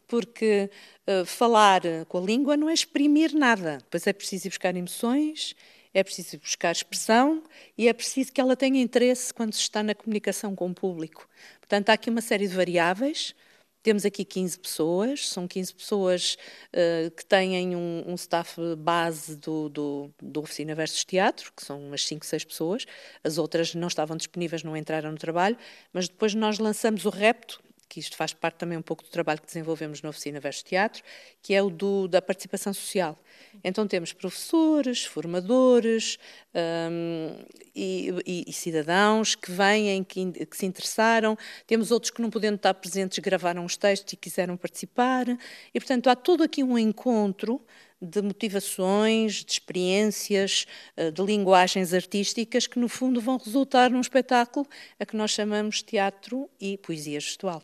Porque 0.07 0.69
uh, 1.07 1.25
falar 1.25 1.81
com 2.07 2.19
a 2.19 2.21
língua 2.21 2.55
não 2.55 2.69
é 2.69 2.73
exprimir 2.73 3.33
nada, 3.33 3.79
pois 3.89 4.05
é 4.05 4.13
preciso 4.13 4.49
buscar 4.49 4.75
emoções, 4.75 5.55
é 5.93 6.03
preciso 6.03 6.37
buscar 6.37 6.71
expressão 6.71 7.43
e 7.77 7.87
é 7.87 7.93
preciso 7.93 8.31
que 8.31 8.39
ela 8.39 8.55
tenha 8.55 8.81
interesse 8.81 9.33
quando 9.33 9.53
se 9.53 9.61
está 9.61 9.81
na 9.81 9.95
comunicação 9.95 10.55
com 10.55 10.69
o 10.69 10.73
público. 10.73 11.27
Portanto, 11.59 11.89
há 11.89 11.93
aqui 11.93 12.09
uma 12.09 12.21
série 12.21 12.47
de 12.47 12.55
variáveis 12.55 13.35
temos 13.83 14.05
aqui 14.05 14.23
15 14.23 14.57
pessoas, 14.59 15.29
são 15.29 15.45
15 15.45 15.75
pessoas 15.75 16.37
uh, 16.73 17.11
que 17.11 17.25
têm 17.25 17.75
um, 17.75 18.03
um, 18.07 18.15
staff 18.15 18.59
base 18.77 19.35
do, 19.35 19.67
do, 19.67 20.09
do 20.21 20.39
Oficina 20.39 20.73
Versus 20.73 21.03
Teatro, 21.03 21.51
que 21.55 21.63
são 21.63 21.79
umas 21.79 22.07
5, 22.07 22.25
6 22.25 22.45
pessoas. 22.45 22.85
As 23.23 23.37
outras 23.37 23.75
não 23.75 23.89
estavam 23.89 24.15
disponíveis, 24.15 24.63
não 24.63 24.75
entraram 24.75 25.11
no 25.11 25.17
trabalho, 25.17 25.57
mas 25.91 26.07
depois 26.07 26.33
nós 26.33 26.59
lançamos 26.59 27.03
o 27.03 27.09
repto, 27.09 27.61
que 27.93 27.99
isto 27.99 28.17
faz 28.17 28.33
parte 28.33 28.55
também 28.55 28.75
um 28.75 28.81
pouco 28.81 29.03
do 29.03 29.09
trabalho 29.09 29.39
que 29.39 29.45
desenvolvemos 29.45 30.01
na 30.01 30.09
Oficina 30.09 30.39
Versus 30.39 30.63
Teatro, 30.63 31.03
que 31.43 31.53
é 31.53 31.61
o 31.61 31.69
do, 31.69 32.07
da 32.07 32.23
participação 32.23 32.73
social. 32.73 33.15
Então 33.63 33.87
temos 33.87 34.11
professores, 34.11 35.05
formadores 35.05 36.17
um, 36.55 37.37
e, 37.75 38.09
e, 38.25 38.45
e, 38.47 38.53
cidadãos 38.53 39.35
que 39.35 39.51
vêm, 39.51 40.03
que, 40.03 40.31
que, 40.31 40.57
se 40.57 40.65
interessaram. 40.65 41.37
Temos 41.67 41.91
outros 41.91 42.09
que 42.09 42.19
não 42.19 42.31
podendo 42.31 42.55
estar 42.55 42.73
presentes 42.73 43.19
gravaram 43.19 43.63
os 43.63 43.77
textos 43.77 44.13
e 44.13 44.17
quiseram 44.17 44.57
participar. 44.57 45.27
E, 45.71 45.79
portanto, 45.79 46.09
há 46.09 46.15
todo 46.15 46.41
aqui 46.41 46.63
um 46.63 46.79
encontro 46.79 47.63
de 48.01 48.23
motivações, 48.23 49.45
de 49.45 49.51
experiências, 49.51 50.65
eh, 50.97 51.11
de 51.11 51.21
linguagens 51.21 51.93
artísticas 51.93 52.65
que, 52.65 52.79
no 52.79 52.89
fundo, 52.89 53.21
vão 53.21 53.37
resultar 53.37 53.91
num 53.91 54.01
espetáculo 54.01 54.65
a 54.99 55.05
que 55.05 55.15
nós 55.15 55.29
chamamos 55.29 55.83
teatro 55.83 56.49
e 56.59 56.75
poesia 56.75 57.19
gestual. 57.19 57.61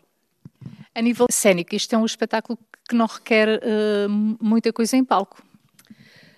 A 0.99 1.01
nível 1.01 1.27
cênico, 1.31 1.73
isto 1.73 1.95
é 1.95 1.97
um 1.97 2.05
espetáculo 2.05 2.59
que 2.89 2.93
não 2.93 3.05
requer 3.05 3.47
uh, 3.47 4.09
muita 4.09 4.73
coisa 4.73 4.97
em 4.97 5.05
palco. 5.05 5.41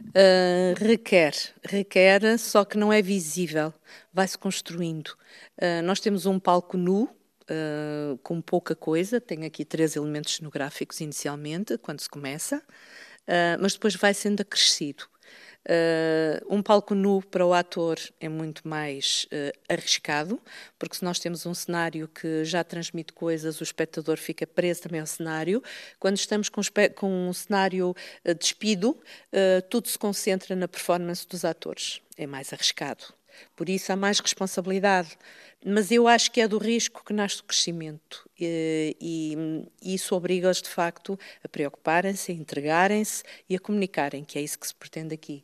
Uh, 0.09 0.78
requer, 0.78 1.34
requer, 1.64 2.38
só 2.38 2.64
que 2.64 2.78
não 2.78 2.93
é 2.93 3.01
visível, 3.01 3.74
vai-se 4.14 4.38
construindo. 4.38 5.18
Uh, 5.57 5.82
nós 5.84 5.99
temos 5.99 6.28
um 6.28 6.38
palco 6.38 6.78
nu, 6.78 7.05
uh, 7.05 8.20
com 8.22 8.39
pouca 8.39 8.76
coisa, 8.76 9.20
tem 9.20 9.45
aqui 9.45 9.66
três 9.66 9.95
elementos 9.95 10.36
cenográficos 10.36 11.01
inicialmente, 11.01 11.80
quando 11.80 11.99
se 11.99 12.09
começa, 12.09 12.62
mas 13.59 13.74
depois 13.74 13.95
vai 13.95 14.14
sendo 14.14 14.41
acrescido. 14.41 15.05
Uh, 15.70 16.55
um 16.55 16.62
palco 16.62 16.95
nu 16.95 17.22
para 17.22 17.45
o 17.45 17.53
ator 17.53 17.99
é 18.20 18.28
muito 18.28 18.68
mais 18.68 19.28
uh, 19.32 19.57
arriscado, 19.70 20.41
porque 20.80 20.95
se 20.95 21.03
nós 21.03 21.20
temos 21.20 21.45
um 21.45 21.53
cenário 21.53 22.07
que 22.07 22.43
já 22.43 22.64
transmite 22.64 23.14
coisas, 23.14 23.62
o 23.62 23.64
espectador 23.64 24.18
fica 24.18 24.47
preso 24.47 24.82
também 24.82 24.99
ao 24.99 25.05
cenário. 25.05 25.62
Quando 25.99 26.18
estamos 26.18 26.49
com, 26.49 26.62
com 26.95 27.30
um 27.30 27.34
cenário 27.34 27.91
uh, 28.26 28.36
despido, 28.36 28.97
tudo 29.70 29.88
se 29.88 29.97
concentra 29.97 30.55
na 30.55 30.68
performance 30.68 31.28
dos 31.28 31.45
atores. 31.45 32.01
É 32.18 32.26
mais 32.26 32.51
arriscado. 32.51 33.05
Por 33.55 33.70
isso 33.70 33.91
há 33.91 33.95
mais 33.95 34.20
responsabilidade. 34.20 35.18
Mas 35.64 35.91
eu 35.91 36.07
acho 36.07 36.32
que 36.32 36.41
é 36.41 36.47
do 36.47 36.57
risco 36.57 37.05
que 37.05 37.14
nasce 37.14 37.41
o 37.41 37.43
crescimento. 37.43 38.28
E, 38.39 38.97
e, 38.99 39.93
isso 39.93 40.16
obriga-os, 40.16 40.59
de 40.62 40.70
facto, 40.70 41.20
a 41.43 41.47
preocuparem-se, 41.47 42.32
a 42.32 42.36
entregarem-se 42.36 43.24
e 43.47 43.55
a 43.55 43.59
comunicarem, 43.59 44.24
que 44.24 44.39
é 44.39 44.41
isso 44.41 44.57
que 44.57 44.68
se 44.68 44.74
pretende 44.74 45.14
aqui. 45.14 45.43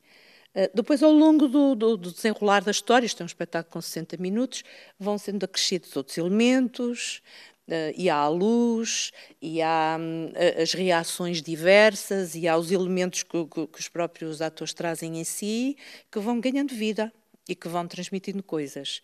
Eh, 0.58 0.72
depois, 0.74 1.04
ao 1.04 1.12
longo 1.12 1.48
do, 1.48 1.76
do, 1.76 1.96
do, 1.96 2.12
desenrolar 2.12 2.64
da 2.64 2.72
história, 2.72 3.06
isto 3.06 3.22
é 3.22 3.24
um 3.24 3.28
espetáculo 3.28 3.74
com 3.74 3.80
60 3.80 4.18
minutos, 4.18 4.64
vão 5.00 5.16
sendo 5.20 5.44
acrescidos 5.44 5.96
outros 5.96 6.18
elementos, 6.18 7.22
uh, 7.68 7.94
e 7.96 8.10
há 8.10 8.16
a 8.16 8.28
luz, 8.28 9.12
e 9.40 9.62
há 9.62 9.98
um, 10.00 10.34
as 10.60 10.74
reações 10.74 11.44
diversas, 11.44 12.34
e 12.34 12.48
há 12.48 12.58
os 12.58 12.72
elementos 12.72 13.22
que, 13.22 13.46
que, 13.46 13.68
que 13.68 13.80
os 13.80 13.88
próprios 13.88 14.42
atores 14.42 14.74
trazem 14.74 15.20
em 15.20 15.24
si, 15.24 15.78
que 16.12 16.20
vão 16.20 16.40
ganhando 16.42 16.74
vida 16.74 17.14
e 17.48 17.54
que 17.54 17.68
vão 17.68 17.88
transmitindo 17.88 18.42
coisas 18.42 19.04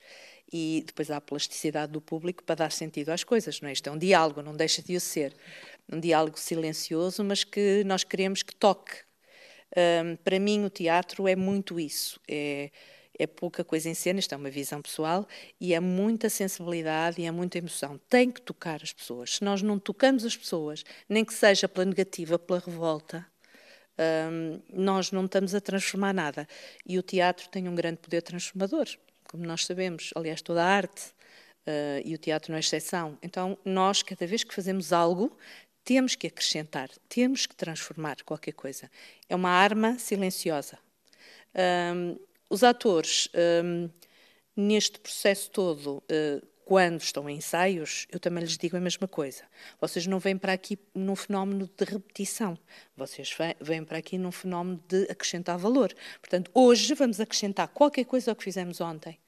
e 0.52 0.84
depois 0.86 1.10
há 1.10 1.18
a 1.18 1.22
plasticidade 1.22 1.92
do 1.92 2.02
público 2.02 2.44
para 2.44 2.56
dar 2.56 2.72
sentido 2.72 3.10
às 3.10 3.24
coisas, 3.24 3.60
não 3.60 3.70
é? 3.70 3.74
Isto 3.74 3.90
é 3.90 3.92
um 3.92 3.98
diálogo, 3.98 4.42
não 4.44 4.56
deixa 4.56 4.84
de 4.84 4.96
o 4.96 5.02
ser. 5.02 5.34
Um 5.92 6.00
diálogo 6.00 6.38
silencioso, 6.38 7.24
mas 7.24 7.44
que 7.44 7.84
nós 7.86 8.04
queremos 8.04 8.44
que 8.44 8.56
toque. 8.56 8.94
Um, 9.76 10.16
para 10.18 10.40
mim, 10.40 10.64
o 10.66 10.70
teatro 10.70 11.28
é 11.28 11.36
muito 11.36 11.80
isso. 11.80 12.20
É, 12.28 12.70
é 13.18 13.28
pouca 13.28 13.64
coisa 13.64 13.90
em 13.90 13.94
cena, 13.94 14.20
isto 14.20 14.34
é 14.34 14.38
uma 14.38 14.50
visão 14.50 14.82
pessoal, 14.82 15.28
e 15.60 15.74
é 15.74 15.80
muita 15.80 16.30
sensibilidade 16.30 17.22
e 17.22 17.26
é 17.26 17.32
muita 17.32 17.58
emoção. 17.58 18.00
Tem 18.10 18.32
que 18.32 18.42
tocar 18.42 18.82
as 18.82 18.94
pessoas. 18.94 19.36
Se 19.36 19.44
nós 19.44 19.62
não 19.62 19.78
tocamos 19.80 20.26
as 20.26 20.36
pessoas, 20.36 20.84
nem 21.08 21.24
que 21.24 21.34
seja 21.34 21.68
pela 21.68 21.86
negativa, 21.86 22.40
pela 22.40 22.60
revolta, 22.60 23.26
um, 24.32 24.60
nós 24.74 25.12
não 25.12 25.26
estamos 25.26 25.54
a 25.54 25.62
transformar 25.62 26.14
nada. 26.14 26.48
E 26.86 26.98
o 26.98 27.04
teatro 27.04 27.48
tem 27.50 27.68
um 27.68 27.76
grande 27.76 27.98
poder 27.98 28.22
transformador 28.22 28.88
como 29.34 29.48
nós 29.48 29.66
sabemos, 29.66 30.12
aliás, 30.16 30.44
toda 30.44 30.64
a 30.64 30.68
arte 30.68 31.08
uh, 31.66 32.06
e 32.06 32.14
o 32.14 32.20
teatro 32.20 32.52
não 32.52 32.58
é 32.58 32.60
exceção. 32.60 33.18
Então, 33.20 33.58
nós, 33.66 34.04
cada 34.04 34.28
vez 34.28 34.44
que 34.44 34.54
fazemos 34.54 34.94
algo, 34.94 35.36
temos 35.84 36.16
que 36.16 36.28
acrescentar, 36.28 36.90
temos 37.10 37.46
que 37.46 37.56
transformar 37.56 38.18
qualquer 38.24 38.54
coisa. 38.54 38.90
É 39.28 39.36
uma 39.36 39.50
arma 39.50 39.98
silenciosa. 40.00 40.78
Um, 41.96 42.18
os 42.50 42.64
atores, 42.64 43.30
um, 43.64 43.90
neste 44.56 45.00
processo 45.00 45.50
todo, 45.52 45.98
uh, 45.98 46.48
quando 46.66 47.02
estão 47.02 47.30
em 47.30 47.38
ensaios, 47.38 48.08
eu 48.10 48.20
também 48.20 48.44
lhes 48.44 48.58
digo 48.58 48.78
a 48.78 48.80
mesma 48.80 49.08
coisa. 49.08 49.44
Vocês 49.80 50.08
não 50.08 50.20
vêm 50.20 50.38
para 50.38 50.54
aqui 50.54 50.80
num 50.96 51.16
fenómeno 51.16 51.70
de 51.78 51.86
repetição, 51.86 52.58
vocês 52.96 53.36
vêm 53.60 53.84
para 53.84 53.98
aqui 53.98 54.18
num 54.18 54.32
fenómeno 54.32 54.82
de 54.88 55.04
acrescentar 55.10 55.58
valor. 55.58 55.94
Portanto, 56.22 56.50
hoje 56.54 56.94
vamos 56.94 57.20
acrescentar 57.20 57.68
qualquer 57.68 58.06
coisa 58.06 58.32
ao 58.32 58.36
que 58.36 58.44
fizemos 58.44 58.80
ontem. 58.80 59.20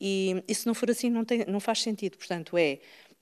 E, 0.00 0.42
e 0.46 0.54
se 0.54 0.66
não 0.66 0.74
for 0.74 0.90
assim, 0.90 1.08
não, 1.08 1.24
tem, 1.24 1.44
não 1.46 1.60
faz 1.60 1.80
sentido. 1.82 2.18
Portanto, 2.18 2.58
é 2.58 2.80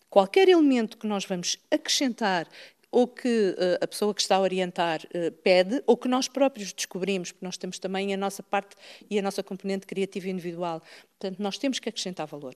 qualquer 0.09 0.49
elemento 0.49 0.99
que 0.99 1.07
nós 1.07 1.25
vamos 1.25 1.59
acrescentar 1.71 2.49
ou 2.91 3.07
que 3.07 3.51
uh, 3.51 3.85
a 3.85 3.87
pessoa 3.87 4.15
que 4.15 4.21
está 4.21 4.37
a 4.37 4.41
orientar 4.41 5.01
uh, 5.05 5.33
pede, 5.43 5.83
ou 5.87 5.97
que 5.97 6.09
nós 6.09 6.29
próprios 6.29 6.73
descobrimos, 6.73 7.33
porque 7.33 7.45
nós 7.45 7.57
temos 7.57 7.79
também 7.79 8.13
a 8.13 8.17
nossa 8.17 8.43
parte 8.43 8.77
e 9.09 9.19
a 9.19 9.23
nossa 9.23 9.43
componente 9.43 9.87
criativa 9.87 10.29
individual. 10.29 10.83
Portanto, 11.19 11.41
nós 11.41 11.59
temos 11.59 11.79
que 11.79 11.89
acrescentar 11.89 12.27
valor. 12.27 12.55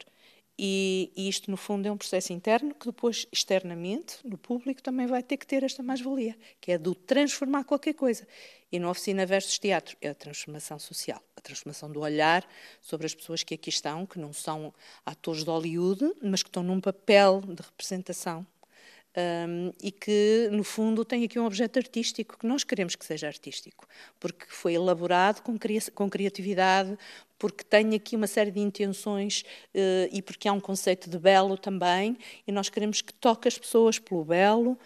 E, 0.57 1.11
e, 1.16 1.28
isto, 1.28 1.51
no 1.51 1.57
fundo, 1.57 1.87
é 1.89 1.91
um 1.91 1.97
processo 1.97 2.32
interno 2.32 2.74
que 2.74 2.87
depois, 2.87 3.26
externamente, 3.32 4.18
no 4.24 4.39
público, 4.39 4.80
também 4.80 5.07
vai 5.07 5.20
ter 5.20 5.37
que 5.37 5.47
ter 5.47 5.64
esta 5.64 5.82
mais-valia, 5.82 6.37
que 6.61 6.70
é 6.70 6.78
do 6.78 6.95
transformar 6.95 7.64
qualquer 7.64 7.95
coisa. 7.95 8.26
E 8.70 8.78
no 8.78 8.89
Oficina 8.89 9.26
versus 9.26 9.59
Teatro 9.59 9.97
é 10.01 10.11
a 10.11 10.14
transformação 10.14 10.78
social, 10.78 11.20
a 11.37 11.41
transformação 11.41 11.91
do 11.91 12.01
olhar 12.01 12.47
sobre 12.80 13.07
as 13.07 13.14
pessoas 13.14 13.43
que 13.43 13.55
aqui 13.55 13.68
estão, 13.68 14.07
que 14.07 14.18
não 14.18 14.32
são 14.32 14.72
atores 15.05 15.43
de 15.43 15.51
Hollywood, 15.51 16.12
mas 16.22 16.43
que 16.43 16.49
estão 16.49 16.62
num 16.62 16.80
papel 16.80 17.41
de 17.41 17.62
representação 17.62 18.47
um, 19.17 19.73
e 19.83 19.93
que, 19.93 20.49
no 20.51 20.65
fundo, 20.65 21.05
tem 21.05 21.25
aqui 21.25 21.39
um 21.39 21.47
objeto 21.47 21.79
artístico 21.79 22.39
que 22.39 22.47
nós 22.47 22.65
queremos 22.65 22.97
que 22.97 23.05
seja 23.05 23.27
artístico, 23.27 23.87
porque 24.19 24.45
foi 24.49 24.75
elaborado 24.75 25.43
com, 25.43 25.57
com 25.95 26.11
criatividade, 26.11 26.99
porque 27.39 27.62
tem 27.65 27.95
aqui 27.95 28.17
uma 28.17 28.27
série 28.27 28.51
de 28.51 28.61
intenções 28.61 29.45
uh, 29.75 30.09
e 30.12 30.21
porque 30.21 30.49
há 30.49 30.53
um 30.53 30.61
conceito 30.61 31.09
de 31.09 31.19
belo 31.19 31.57
também, 31.57 32.17
e 32.47 32.53
nós 32.53 32.69
queremos 32.69 33.01
que 33.01 33.12
toque 33.12 33.47
as 33.47 33.59
pessoas 33.59 33.99
pelo 33.99 34.25
belo 34.25 34.79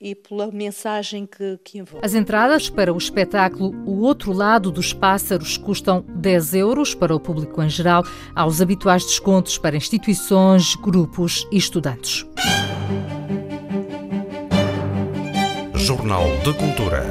e 0.00 0.14
pela 0.14 0.50
mensagem 0.50 1.26
que, 1.26 1.58
que 1.64 1.78
envolve. 1.78 2.04
As 2.04 2.14
entradas 2.14 2.68
para 2.68 2.92
o 2.92 2.98
espetáculo 2.98 3.74
O 3.86 4.02
Outro 4.02 4.32
Lado 4.32 4.70
dos 4.70 4.92
Pássaros 4.92 5.56
custam 5.56 6.04
10 6.08 6.54
euros 6.54 6.94
para 6.94 7.14
o 7.14 7.20
público 7.20 7.62
em 7.62 7.70
geral, 7.70 8.02
aos 8.34 8.60
habituais 8.60 9.04
descontos 9.04 9.56
para 9.56 9.76
instituições, 9.76 10.74
grupos 10.76 11.46
e 11.50 11.56
estudantes. 11.56 12.26
Jornal 15.86 16.24
de 16.42 16.52
Cultura. 16.52 17.06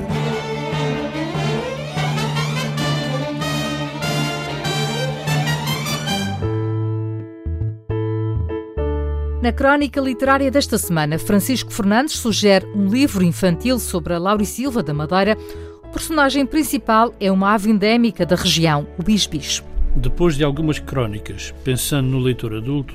Na 9.42 9.54
crónica 9.54 10.02
literária 10.02 10.52
desta 10.52 10.78
semana, 10.78 11.18
Francisco 11.18 11.72
Fernandes 11.72 12.18
sugere 12.18 12.66
um 12.76 12.90
livro 12.90 13.24
infantil 13.24 13.80
sobre 13.80 14.14
a 14.14 14.20
Laurisilva 14.20 14.84
da 14.84 14.94
Madeira. 14.94 15.38
O 15.82 15.88
personagem 15.88 16.46
principal 16.46 17.16
é 17.18 17.32
uma 17.32 17.54
ave 17.54 17.72
endémica 17.72 18.26
da 18.26 18.36
região, 18.36 18.86
o 19.00 19.04
bisbicho. 19.04 19.64
Depois 19.96 20.36
de 20.36 20.44
algumas 20.44 20.80
crónicas, 20.80 21.54
pensando 21.64 22.10
no 22.10 22.20
leitor 22.20 22.54
adulto, 22.54 22.94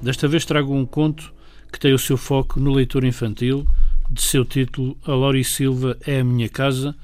desta 0.00 0.26
vez 0.26 0.46
trago 0.46 0.72
um 0.72 0.86
conto 0.86 1.34
que 1.70 1.78
tem 1.78 1.92
o 1.92 1.98
seu 1.98 2.16
foco 2.16 2.58
no 2.58 2.72
leitor 2.72 3.04
infantil 3.04 3.66
de 4.10 4.22
seu 4.22 4.44
título 4.44 4.96
A 5.04 5.12
Lauri 5.12 5.44
Silva 5.44 5.96
é 6.06 6.20
a 6.20 6.24
Minha 6.24 6.48
Casa, 6.48 6.96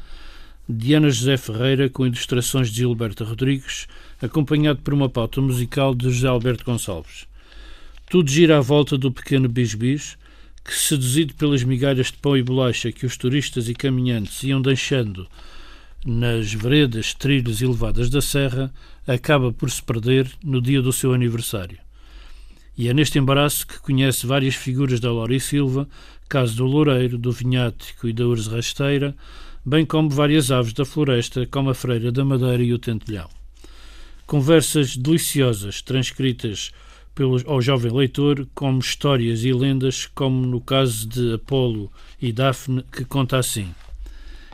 de 0.68 0.94
Ana 0.94 1.10
José 1.10 1.36
Ferreira, 1.36 1.90
com 1.90 2.06
ilustrações 2.06 2.70
de 2.70 2.76
Gilberto 2.76 3.24
Rodrigues, 3.24 3.86
acompanhado 4.22 4.80
por 4.80 4.94
uma 4.94 5.08
pauta 5.08 5.40
musical 5.40 5.94
de 5.94 6.10
José 6.10 6.26
Alberto 6.26 6.64
Gonçalves. 6.64 7.26
Tudo 8.08 8.30
gira 8.30 8.56
à 8.56 8.60
volta 8.60 8.96
do 8.96 9.12
pequeno 9.12 9.48
Bisbis, 9.48 10.16
que, 10.64 10.74
seduzido 10.74 11.34
pelas 11.34 11.62
migalhas 11.62 12.06
de 12.06 12.14
pão 12.14 12.36
e 12.36 12.42
bolacha 12.42 12.90
que 12.90 13.04
os 13.04 13.16
turistas 13.18 13.68
e 13.68 13.74
caminhantes 13.74 14.42
iam 14.42 14.62
deixando 14.62 15.28
nas 16.04 16.52
veredas, 16.52 17.12
trilhos 17.12 17.60
e 17.60 17.66
levadas 17.66 18.08
da 18.08 18.22
serra, 18.22 18.72
acaba 19.06 19.52
por 19.52 19.70
se 19.70 19.82
perder 19.82 20.30
no 20.42 20.60
dia 20.60 20.80
do 20.80 20.92
seu 20.92 21.12
aniversário. 21.12 21.78
E 22.76 22.88
é 22.88 22.94
neste 22.94 23.18
embaraço 23.18 23.66
que 23.66 23.78
conhece 23.78 24.26
várias 24.26 24.54
figuras 24.54 24.98
da 24.98 25.12
Laura 25.12 25.38
Silva, 25.38 25.88
caso 26.28 26.56
do 26.56 26.64
loureiro, 26.64 27.18
do 27.18 27.32
vinhático 27.32 28.08
e 28.08 28.12
da 28.12 28.26
urze 28.26 28.48
rasteira, 28.48 29.14
bem 29.64 29.84
como 29.84 30.10
várias 30.10 30.50
aves 30.50 30.72
da 30.72 30.84
floresta, 30.84 31.46
como 31.46 31.70
a 31.70 31.74
freira 31.74 32.12
da 32.12 32.24
madeira 32.24 32.62
e 32.62 32.72
o 32.72 32.78
tentelhão. 32.78 33.28
Conversas 34.26 34.96
deliciosas 34.96 35.82
transcritas 35.82 36.72
pelo, 37.14 37.40
ao 37.46 37.62
jovem 37.62 37.92
leitor 37.92 38.46
como 38.54 38.80
histórias 38.80 39.44
e 39.44 39.52
lendas, 39.52 40.06
como 40.06 40.46
no 40.46 40.60
caso 40.60 41.08
de 41.08 41.34
Apolo 41.34 41.90
e 42.20 42.32
Daphne, 42.32 42.84
que 42.90 43.04
conta 43.04 43.38
assim. 43.38 43.74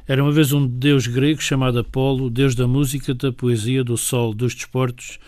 Era 0.07 0.23
uma 0.23 0.33
vez 0.33 0.53
um 0.53 0.66
deus 0.66 1.07
grego 1.07 1.41
chamado 1.41 1.79
Apolo, 1.79 2.29
deus 2.29 2.55
da 2.55 2.66
música, 2.66 3.14
da 3.14 3.33
poesia, 3.33 3.85
do 3.85 3.97
sol, 3.97 4.35
dos 4.35 4.55
desportos, 4.55 5.18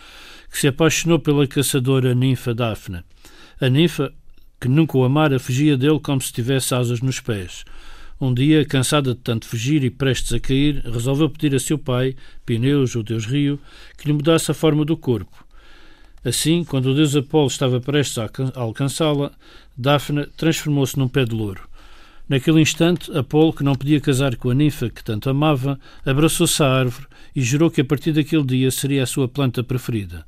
que 0.51 0.59
se 0.59 0.67
apaixonou 0.67 1.19
pela 1.19 1.47
caçadora 1.47 2.13
ninfa 2.13 2.53
Daphne. 2.53 3.03
A 3.59 3.69
ninfa, 3.69 4.13
que 4.63 4.69
nunca 4.69 4.97
o 4.97 5.03
amara, 5.03 5.39
fugia 5.39 5.75
dele 5.75 5.99
como 5.99 6.21
se 6.21 6.31
tivesse 6.31 6.73
asas 6.73 7.01
nos 7.01 7.19
pés. 7.19 7.65
Um 8.19 8.33
dia, 8.33 8.63
cansada 8.63 9.13
de 9.13 9.19
tanto 9.19 9.45
fugir 9.45 9.83
e 9.83 9.89
prestes 9.89 10.31
a 10.31 10.39
cair, 10.39 10.81
resolveu 10.85 11.29
pedir 11.29 11.53
a 11.53 11.59
seu 11.59 11.77
pai, 11.77 12.15
Pineus, 12.45 12.95
o 12.95 13.03
deus 13.03 13.25
Rio, 13.25 13.59
que 13.97 14.07
lhe 14.07 14.13
mudasse 14.13 14.51
a 14.51 14.53
forma 14.53 14.85
do 14.85 14.95
corpo. 14.95 15.45
Assim, 16.23 16.63
quando 16.63 16.85
o 16.85 16.95
deus 16.95 17.13
Apolo 17.13 17.47
estava 17.47 17.81
prestes 17.81 18.17
a 18.17 18.29
alcançá-la, 18.55 19.33
Daphne 19.75 20.27
transformou-se 20.37 20.97
num 20.97 21.09
pé 21.09 21.25
de 21.25 21.35
louro. 21.35 21.67
Naquele 22.29 22.61
instante, 22.61 23.11
Apolo, 23.17 23.51
que 23.51 23.65
não 23.65 23.75
podia 23.75 23.99
casar 23.99 24.37
com 24.37 24.49
a 24.49 24.53
ninfa 24.53 24.89
que 24.89 25.03
tanto 25.03 25.29
amava, 25.29 25.77
abraçou-se 26.05 26.63
à 26.63 26.69
árvore 26.69 27.07
e 27.35 27.41
jurou 27.41 27.69
que 27.69 27.81
a 27.81 27.85
partir 27.85 28.13
daquele 28.13 28.45
dia 28.45 28.71
seria 28.71 29.03
a 29.03 29.07
sua 29.07 29.27
planta 29.27 29.61
preferida. 29.61 30.25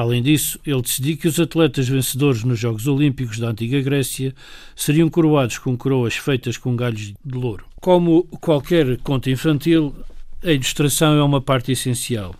Além 0.00 0.22
disso, 0.22 0.58
ele 0.64 0.80
decidiu 0.80 1.18
que 1.18 1.28
os 1.28 1.38
atletas 1.38 1.86
vencedores 1.86 2.42
nos 2.42 2.58
Jogos 2.58 2.86
Olímpicos 2.86 3.38
da 3.38 3.50
antiga 3.50 3.82
Grécia 3.82 4.34
seriam 4.74 5.10
coroados 5.10 5.58
com 5.58 5.76
coroas 5.76 6.16
feitas 6.16 6.56
com 6.56 6.74
galhos 6.74 7.08
de 7.08 7.14
louro. 7.30 7.66
Como 7.82 8.24
qualquer 8.40 8.96
conto 9.02 9.28
infantil, 9.28 9.94
a 10.42 10.52
ilustração 10.52 11.18
é 11.18 11.22
uma 11.22 11.42
parte 11.42 11.70
essencial. 11.72 12.34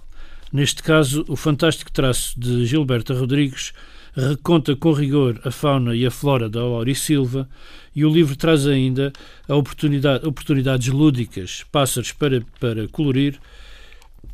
Neste 0.50 0.82
caso, 0.82 1.22
o 1.28 1.36
fantástico 1.36 1.92
traço 1.92 2.40
de 2.40 2.64
Gilberta 2.64 3.12
Rodrigues 3.12 3.74
reconta 4.16 4.74
com 4.74 4.92
rigor 4.92 5.38
a 5.44 5.50
fauna 5.50 5.94
e 5.94 6.06
a 6.06 6.11
flora 6.11 6.48
da 6.48 6.61
Laura 6.61 6.94
Silva 6.94 7.46
e 7.94 8.06
o 8.06 8.11
livro 8.11 8.36
traz 8.36 8.66
ainda 8.66 9.12
oportunidade, 9.46 10.26
oportunidades 10.26 10.88
lúdicas, 10.88 11.62
pássaros 11.70 12.12
para, 12.12 12.40
para 12.58 12.88
colorir 12.88 13.38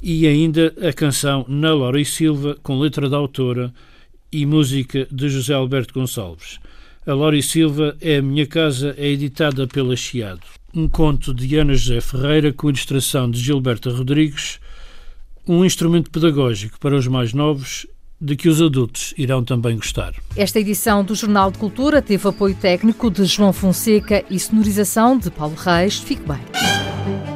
e 0.03 0.27
ainda 0.27 0.75
a 0.87 0.93
canção 0.93 1.45
Na 1.49 1.75
Laura 1.75 2.05
Silva, 2.05 2.57
com 2.63 2.79
letra 2.79 3.09
da 3.09 3.17
autora 3.17 3.73
e 4.33 4.45
música 4.45 5.07
de 5.11 5.29
José 5.29 5.55
Alberto 5.55 5.95
Gonçalves. 5.95 6.59
A 7.07 7.15
Laura 7.15 7.41
Silva 7.41 7.97
é 8.01 8.17
a 8.17 8.23
Minha 8.23 8.47
Casa, 8.47 8.95
é 8.99 9.07
editada 9.07 9.67
pela 9.67 9.97
Chiado. 9.97 10.43
Um 10.75 10.89
conto 10.89 11.33
de 11.33 11.57
Ana 11.57 11.75
José 11.75 12.01
Ferreira 12.01 12.53
com 12.53 12.69
ilustração 12.69 13.31
de 13.31 13.41
Gilberta 13.41 13.91
Rodrigues, 13.91 14.59
um 15.47 15.65
instrumento 15.65 16.11
pedagógico 16.11 16.79
para 16.81 16.97
os 16.97 17.07
mais 17.07 17.33
novos 17.33 17.87
de 18.21 18.35
que 18.35 18.49
os 18.49 18.61
adultos 18.61 19.15
irão 19.17 19.45
também 19.45 19.77
gostar. 19.77 20.15
Esta 20.35 20.59
edição 20.59 21.05
do 21.05 21.15
Jornal 21.15 21.51
de 21.51 21.59
Cultura 21.59 22.01
teve 22.03 22.27
apoio 22.27 22.55
técnico 22.55 23.11
de 23.11 23.25
João 23.25 23.53
Fonseca 23.53 24.25
e 24.31 24.41
sonorização 24.41 25.19
de 25.19 25.31
Paulo 25.31 25.55
Reis. 25.55 25.99
Fique 25.99 26.23
bem. 26.27 27.36